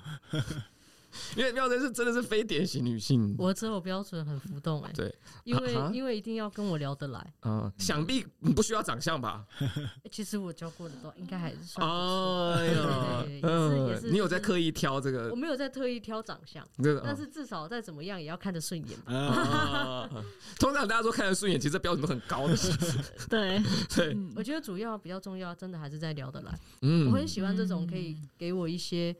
[1.35, 9.45] 因为妙真是真的是非典型女性，我择偶标准很浮动哎、欸，对，因为因为一定要跟我聊得来，嗯，想必你不需要长相吧？
[10.11, 15.29] 其实我教过的都应该还是算，哎呀，嗯，你有在刻意挑这个？
[15.29, 16.67] 我没有在特意挑长相，
[17.03, 20.09] 但是至少再怎么样也要看得顺眼吧。
[20.59, 22.55] 通常大家说看得顺眼，其实这标准都很高的，
[23.29, 23.61] 对
[23.95, 24.17] 对。
[24.35, 26.59] 我觉得主要比较重要，真的还是在聊得来。
[26.81, 29.15] 嗯，我很喜欢这种可以给我一些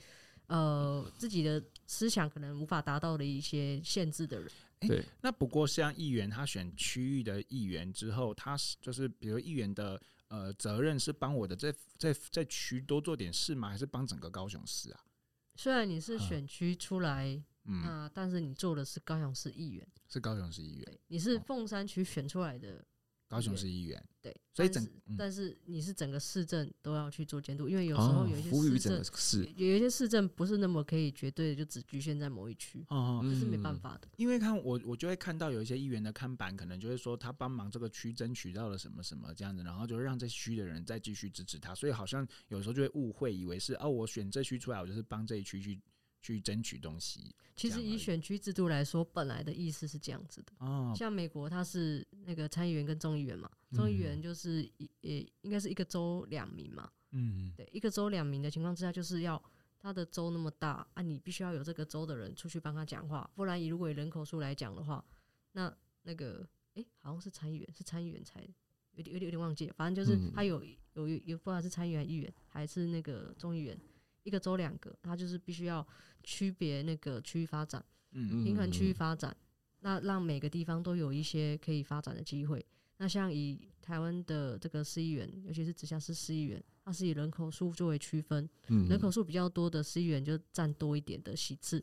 [0.48, 1.62] 呃自己的。
[1.88, 13.70] 思想可能无法达到的一些限制的人，对，那不过像议员，他选区域的议员之后，他是就是比如议员的呃责任是帮我的在在在区多做点事吗？
[13.70, 15.00] 还是帮整个高雄市啊？
[15.56, 22.86] 虽然你是选区出来，嗯、呃，但是你做的是高雄市议员，是高雄市议员，你是凤山区选出来的。
[23.28, 24.86] 高雄市议员对，所以整
[25.18, 34.08] 但是，你是整个市政都要去做监督，因为有时候有一些市政，市有一些市政不是那么可以绝对的就只局限在某一区，哦，这是没办法的。
[34.18, 45.80] 因为看我，我就会看到有一些议员的看板，可能就会说他帮忙这个区争取到了什么什么这样子，然后就让这区的人再继续支持他，所以好像有时候就会误会，以为是哦，我选这区出来，我就是帮这一区去。
[46.22, 47.36] 去争取东西。
[47.56, 50.54] 其实以选区制度来说，本来的意思是这样子的。
[50.60, 56.88] 哦，像美国，它是那个参议员跟众议员嘛，众议员就是一也应该是一个州两名嘛。
[57.12, 59.42] 嗯，对，一个州两名的情况之下，就是要
[59.80, 65.04] 他的州那么大啊，你必须要有这个州的人出去帮他讲话，不然以如果以人口数来讲的话，
[65.54, 68.48] 那那个哎、欸，好像是参议员，是参议员才
[68.92, 70.64] 有点有点有点忘记了，反正就是他有
[70.94, 73.76] 有有不知道是参议员议员还是那个众议员。
[74.28, 75.88] 一个州两个，它就是必须要
[76.22, 79.34] 区别那个区域发展，嗯平衡区域发展，
[79.80, 82.64] 那让每个地方都有一些可以发展的机会。
[82.98, 91.82] 那像以台湾的这个市议员，尤其是直辖市市议员，它是以人口数作为区分，人口数比较多的市议员就占多一点的席次，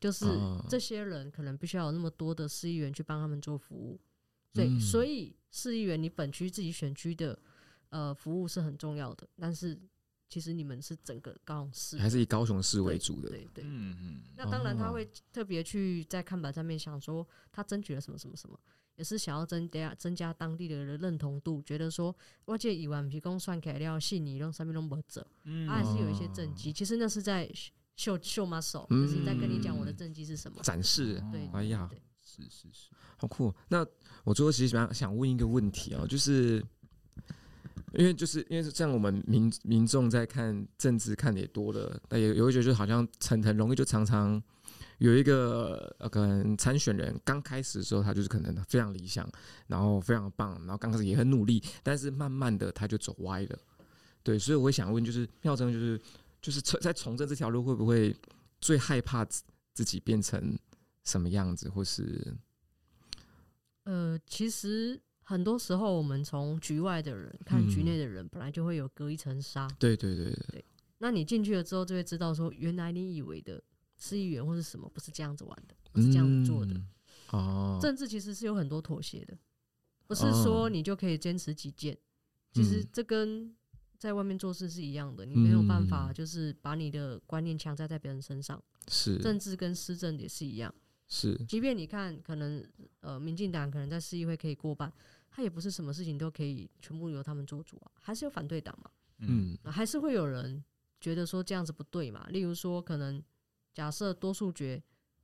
[0.00, 0.24] 就是
[0.70, 4.00] 这些人可能必须要有那么多的市议员去帮他们做服务，
[4.54, 7.38] 对，所以市议员你本区自己选区的
[7.90, 9.78] 呃服务是很重要的，但是。
[10.32, 13.28] 其实你们是整个高雄市，还是以高雄市为主的？
[13.28, 14.22] 对对，嗯嗯。
[14.34, 18.58] 那当然他会特别去在看板上面想说，他争取了什么什么什么，
[18.96, 22.16] 也是想要增加增加当地的人认同度，觉得说
[22.46, 25.20] 我这一万皮公算起来要细腻，让上面弄不走，
[25.66, 26.72] 他还是有一些政绩。
[26.72, 27.46] 其实那是在
[27.96, 31.22] 秀秀 muscle，就是在跟你讲我的政绩是什么，展示。
[31.30, 31.90] 对，哎呀，
[32.22, 33.54] 是是是，好酷。
[33.68, 33.86] 那
[34.24, 36.64] 我最后其实想想问一个问题啊，就是。
[37.94, 44.42] 因为就是因为像我们民民众在看政治看的也多了，那也有一觉得就好像很很容易就常常
[44.98, 49.28] 有一个呃可能参选人刚开始的时候他就是可能非常理想，
[49.66, 53.58] 然后非常棒，然后刚开始也很努力，但是慢慢的他就走歪了。
[54.22, 56.00] 对，所以我会想问，就是妙贞就是
[56.40, 58.14] 就是在从政这条路会不会
[58.60, 59.24] 最害怕
[59.74, 60.58] 自己变成
[61.04, 62.34] 什么样子，或是
[63.84, 65.00] 呃其实。
[65.32, 69.66] 很多时候，我们从局外的人看局内的人，本来就会有隔一层纱。
[69.78, 70.62] 对对对对。
[70.98, 73.62] 那你进去了之后，就会知道说，原来你以为的
[73.98, 76.78] 市议员或是什么，不是这样子玩的，不是这样子做的。
[77.30, 77.78] 哦。
[77.80, 79.34] 政治其实是有很多妥协的，
[80.06, 81.96] 不是说你就可以坚持己见。
[82.52, 83.56] 其实这跟
[83.98, 88.62] 在外面做事是一样的，你没有办法就是把你的观念强加在别人身上。
[88.88, 89.16] 是。
[89.18, 90.72] 政治跟施政也是一样。
[91.08, 91.34] 是。
[91.48, 92.62] 即便你看，可能
[93.00, 94.92] 呃，民进党可能在市议会可以过半。
[95.34, 100.62] 他也不是什么事情都可以全部由他们做主啊，还是有反对党嘛，嗯，还是会有人
[101.00, 102.26] 觉得说这样子不对嘛。
[102.28, 103.20] 例如说，可能
[103.72, 104.82] 假设多数决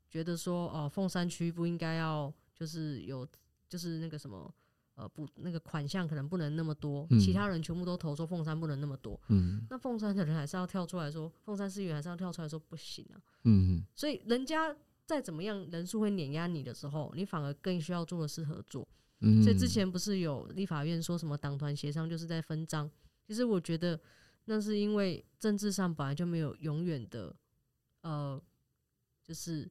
[0.09, 3.29] 觉得说，哦，凤山区不应该要就是有
[3.69, 4.51] 就是那个什么
[4.95, 18.89] 呃不那个款项可能不能那么多，嗯、其他人全部都投说凤山不能那么多，嗯，那凤山的人还是要跳出来说，凤山市议员还是要跳出来说不行啊，嗯，所以人家再怎么样人数会碾压你的时候，你反而更需要做的是合作。
[19.43, 22.89] 所以之前不是有立法院说什么党团协商就是在分赃？
[23.27, 24.01] 其实我觉得
[24.45, 27.35] 那是因为政治上本来就没有永远的，
[28.03, 28.41] 呃，
[29.23, 29.69] 就是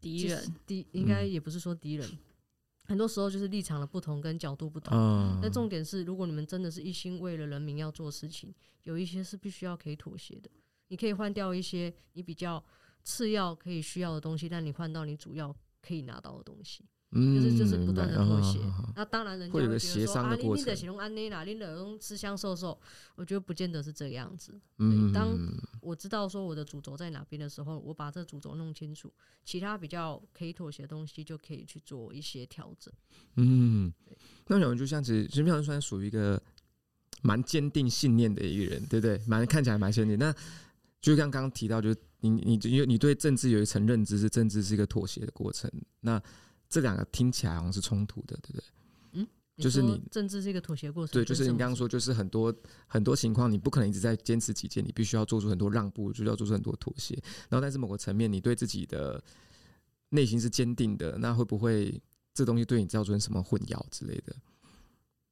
[0.00, 2.08] 敌人，敌应该也不是说敌人，
[2.84, 4.94] 很多时候就是立场的不同跟角度不同。
[5.42, 8.54] 那重点是，如果你们真的是一心为了人民要做事情，
[8.84, 10.50] 有一些是必须要可以妥协的。
[10.88, 12.62] 你可以换掉一些你比较
[13.02, 16.84] 次要可以需要的东西，但你换到你主要可以拿到的东西。
[17.12, 18.60] 就是就是不断的妥协，
[18.94, 22.78] 那当然人家会觉得说啊，你你的形容安内啦，你的用吃香瘦瘦，
[23.16, 24.54] 我觉得不见得是这个样子。
[24.78, 25.36] 嗯，当
[25.80, 29.12] 我知道说我的主轴在哪边的时候，我把这主轴弄清楚，
[29.44, 32.94] 其他比较可以妥协的东西就可以去做一些调整。
[33.34, 33.92] 嗯，
[34.46, 36.40] 那有人就像其实实际上算属于一个
[37.22, 39.20] 蛮坚定信念的一个人，对不对？
[39.26, 40.16] 蛮看起来蛮坚定。
[40.16, 40.32] 那
[41.00, 45.68] 就像刚刚提到，就是你你因为你对政治有一层认知，是政治是一个妥协的过程。
[46.02, 46.22] 那
[46.70, 48.64] 这两个听起来好像是冲突的，对不对？
[49.14, 49.26] 嗯，
[49.58, 51.12] 就是你政治是一个妥协过程。
[51.12, 52.54] 对，就是你刚刚说，就是很多
[52.86, 57.20] 很多情况，你不可能一直在坚持己见，你必须要做出很多让步，就要做出很多妥协。
[57.48, 59.20] 然后，但是某个层面，你对自己的
[60.10, 62.00] 内心是坚定的，那会不会
[62.32, 64.36] 这东西对你造成什么混淆之类的，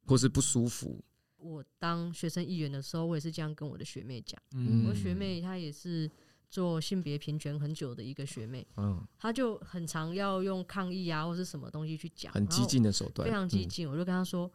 [0.05, 1.01] 或是不舒服？
[1.37, 4.37] 我当学生议员的时候，我也是这样跟我的学妹讲。
[4.51, 6.11] 嗯，我学妹她也是。
[6.49, 13.87] 做性别平权很久的一个学妹，嗯，她就很常要用抗议啊或是什么东西去讲，很激进的手段，非常激进。
[13.87, 14.51] 嗯、我就跟她说，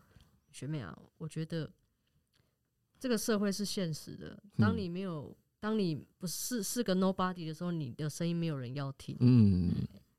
[0.50, 1.70] 学妹啊，我觉得
[2.98, 9.72] 这个社会是现实的，当你没有，嗯、当你不是是个 nobody 的时候，你的声音没有人要听，嗯，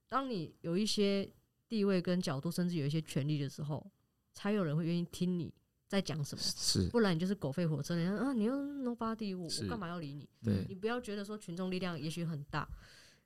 [0.07, 1.29] 当你有一些
[1.67, 3.85] 地位跟角度，甚至有一些权利的时候，
[4.33, 5.53] 才有人会愿意听你。
[5.87, 6.41] 在讲什么？
[6.41, 7.95] 是，不然你就是狗吠火车。
[7.95, 10.27] 你说啊，你又 nobody，我我干嘛要理你？
[10.43, 12.67] 对，你不要觉得说群众力量也许很大，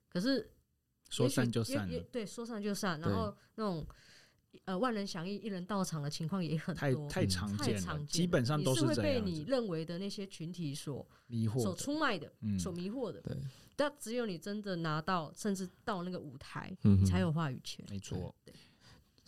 [0.08, 0.50] 可是
[1.08, 3.00] 说散就散，对，说散就散。
[3.00, 3.86] 然后那种
[4.64, 13.20] 呃万人响应、一人到场的情况也很多，太太常见了，基本上都是会被你认为的那些群体所迷惑、所出卖的、所迷惑的。
[13.22, 13.36] 对，
[13.74, 17.84] 但只有你真的拿到，甚至到那个舞台，你才有话语权。
[17.88, 18.34] 没错。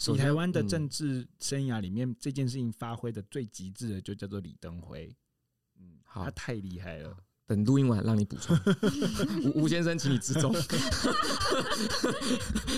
[0.09, 5.15] 以台湾的政治生涯里面，这件事情发挥的最极致的，就叫做李登辉。
[5.79, 7.17] 嗯，好，他太厉害了。
[7.45, 8.57] 等录音完，让你补充。
[9.45, 10.53] 吴吴先生，请你自重。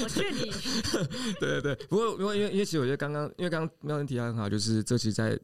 [0.02, 0.50] 我劝你。
[1.38, 5.38] 对对对，不过因为因为因为其实我觉得刚刚因为刚刚妙真提到很好，就是这其实在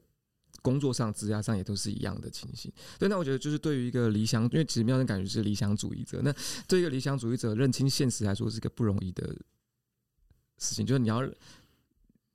[0.62, 2.72] 工作上、职涯上也都是一样的情形。
[2.98, 6.20] 对，那我觉得就是对于一个理想，因为其实妙真感觉是理想主义者。
[6.24, 6.34] 那
[6.66, 9.28] 对一个理想主义者认清现实来说，是一个不容易的
[10.58, 11.22] 事情，就是你要。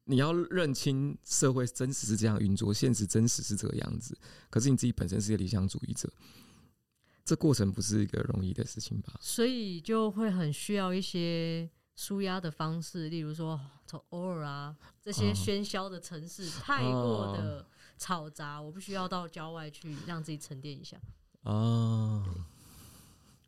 [0.08, 4.18] 你要认清社会真实是这样运作，现实真实是这个样子。
[4.50, 6.08] 可是你自己本身是一个理想主义者，
[7.24, 9.14] 这过程不是一个容易的事情吧？
[9.20, 17.68] 所以就会很需要一些舒压的方式，例如说从偶尔啊这些喧嚣的城市太过的
[18.00, 20.98] 嘈杂，我不需要到郊外去让自己沉淀一下
[21.44, 22.24] 啊，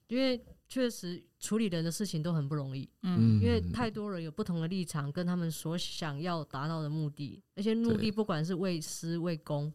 [0.07, 0.43] 因为。
[0.69, 9.71] 确实处理人的事情都很不容易，嗯，因为太多人有不同的立场，跟他们所想要达到的目的，那些目的不管是为私为公，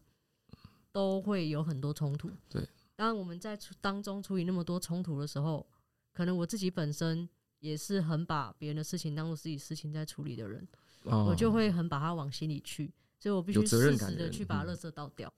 [0.92, 2.30] 都会有很多冲突。
[2.50, 5.66] 对，当我们在当中处理那么多冲突的时候，
[6.12, 7.26] 可能我自己本身
[7.60, 10.68] 也是很把别人的事情当做自己事情在处理的人，
[11.04, 15.32] 哦、我就会很把它往心里去，所以我必须适时的去把垃圾倒掉。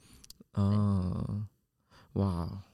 [0.50, 1.48] 啊，
[2.14, 2.64] 哇，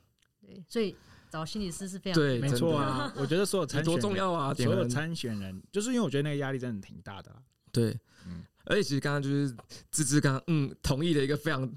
[0.40, 0.96] 对，所以。
[1.30, 3.12] 找心理师是非常对，没错啊。
[3.16, 7.34] 我觉得所有参选多重要啊，所有参选人，就是因为我觉得那个压力真的挺大的。
[7.72, 9.54] 对，嗯，而且其实刚刚就是
[9.92, 11.72] 芝芝刚刚嗯同意的一个非常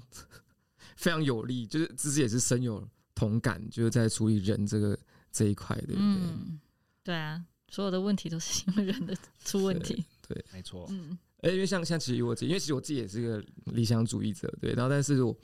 [0.96, 4.98] 非常有力，就是芝芝也是深有同感，就是在处理人这个
[5.30, 6.00] 这一块，对不对？
[6.00, 6.60] 嗯，
[7.04, 10.86] 对啊，所有的问题都是因为人的出问题，对，没错。
[10.90, 15.36] 嗯，哎，因为像像其实我自己，因为其实我自己也是一个理想主义者，对，然后但是我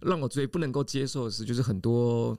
[0.00, 2.38] 让我最不能够接受的是，就是很多。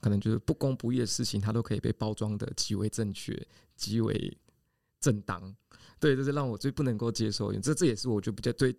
[0.00, 3.40] 可能就是不公不义的事情，它都可以被包装的极为正确、
[3.76, 4.38] 极为
[5.00, 5.54] 正当。
[5.98, 7.52] 对，这是让我最不能够接受。
[7.60, 8.74] 这这也是我觉得比较对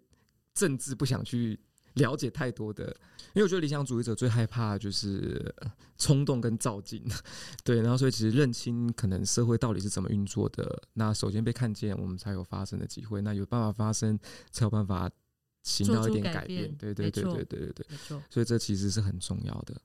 [0.54, 1.60] 政治不想去
[1.94, 2.86] 了解太多的，
[3.34, 5.54] 因为我觉得理想主义者最害怕的就是
[5.98, 7.04] 冲动跟造进。
[7.64, 13.22] 对，然后所以其实认清可能社会到底是怎么运作的，那首先被看见，我们才有发生的机会。
[13.22, 14.18] 那有办法发生，
[14.52, 15.10] 才有办法
[15.64, 16.74] 行到一点改变。
[16.76, 18.24] 对对对对对对对，没错。
[18.30, 19.80] 所以这其实是很重要的。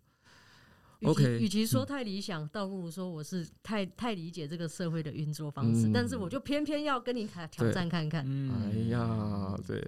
[1.02, 8.24] OK，与其说太理想，倒不如说我是太太理解这个社会的运作方式，但是我就偏偏要跟你挑挑战看看。
[8.50, 9.86] 哎呀，对，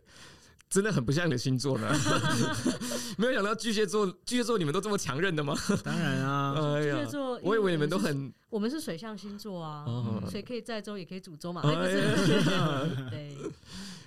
[0.68, 1.88] 真的很不像你的星座呢。
[3.16, 5.56] 没有想到巨蟹座，巨蟹座你们都这么强韧的吗？
[5.82, 9.86] 当然啊，巨蟹座，我以为你们都很，我们是水象星座啊，
[10.30, 11.62] 水可以载舟也可以煮粥嘛。
[11.62, 13.36] 对。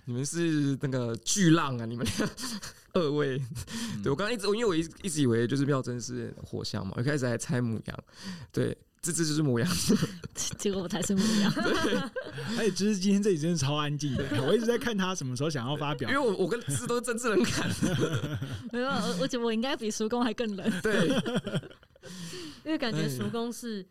[0.06, 1.86] 你们是那个巨浪啊！
[1.86, 2.06] 你们
[2.94, 3.38] 二位，
[4.04, 8.04] 对我刚刚一直，因为我一一直以为就是妙真是火象嘛，我一开始还猜母羊，
[8.52, 9.70] 对，这只就是母羊，
[10.58, 11.52] 结果我才是母羊。
[11.54, 11.96] 对，
[12.58, 17.70] 而 且芝芝今天这里真的超安静的，我一直在看他什么时候想要发表，因为我我跟芝芝都是政治冷感，
[18.72, 18.90] 没有，
[19.20, 21.08] 我觉得我应该比叔公还更冷，对，
[22.66, 23.86] 因为感觉叔公是。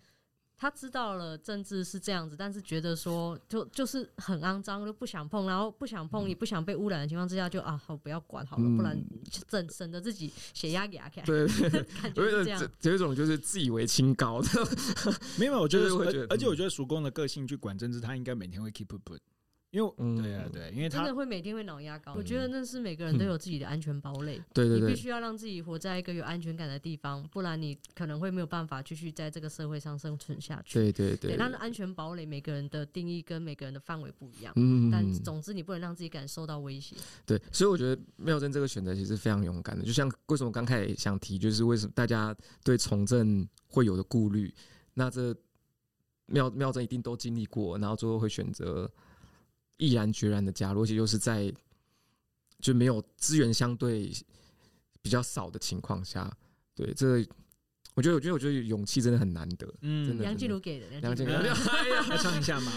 [0.61, 9.03] 他知道了政治是这样子，但是觉得说就就是很肮脏，就不想碰，然后不想碰，也不想被污染的情况之下，就啊好不要管好了，不然
[9.49, 11.23] 整省得自己血压压开。
[11.23, 11.47] 对，
[12.03, 12.71] 感觉是这样。
[12.83, 14.49] 有一种就是自以为清高的，
[15.41, 19.17] 没有，我觉得，而且我觉得叔公的个性去管政治，他应该每天会 keep up。
[19.71, 22.13] 因为，嗯对啊，对，因为他真的会每天会脑压高。
[22.17, 30.75] 我觉得那是每个人都有自己的安全堡垒，对对对，你必须要让自己活在一个有安全感的地方，不然你可能会没有办法继续在这个社会上生存下去。
[30.75, 36.97] 对对对，那安全堡垒每个人的定义跟每个人的范围不一样，嗯，但总之你不能让自己感受到威胁。
[37.25, 39.85] 对，所以我觉得妙珍这个选择其实非常勇敢的。
[39.85, 44.53] 就像为什么刚开始想提，就是为什么大家对从政会有的顾虑，
[44.95, 45.33] 那这
[46.27, 48.91] 妙妙珍一定都经历过，然后最后会选择。
[49.81, 51.53] 毅然决然的加入，而且又是在
[52.61, 54.13] 就没有资源相对
[55.01, 56.31] 比较少的情况下，
[56.77, 57.27] 对，这
[57.95, 59.67] 我觉得，我觉得，我觉得勇气真的很难得。
[59.81, 60.23] 嗯，真的。
[60.23, 62.71] 梁静茹给的，梁静茹 来唱一下嘛。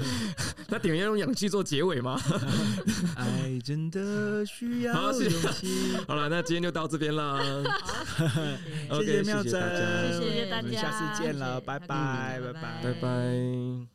[0.68, 2.20] 那点要用氧气做结尾吗？
[3.16, 5.96] 爱真的需要勇气。
[6.06, 7.64] 好了，那今天就到这边了。
[9.00, 13.93] 谢谢妙真，谢谢大家，我们下次见了，拜拜，拜拜，拜拜。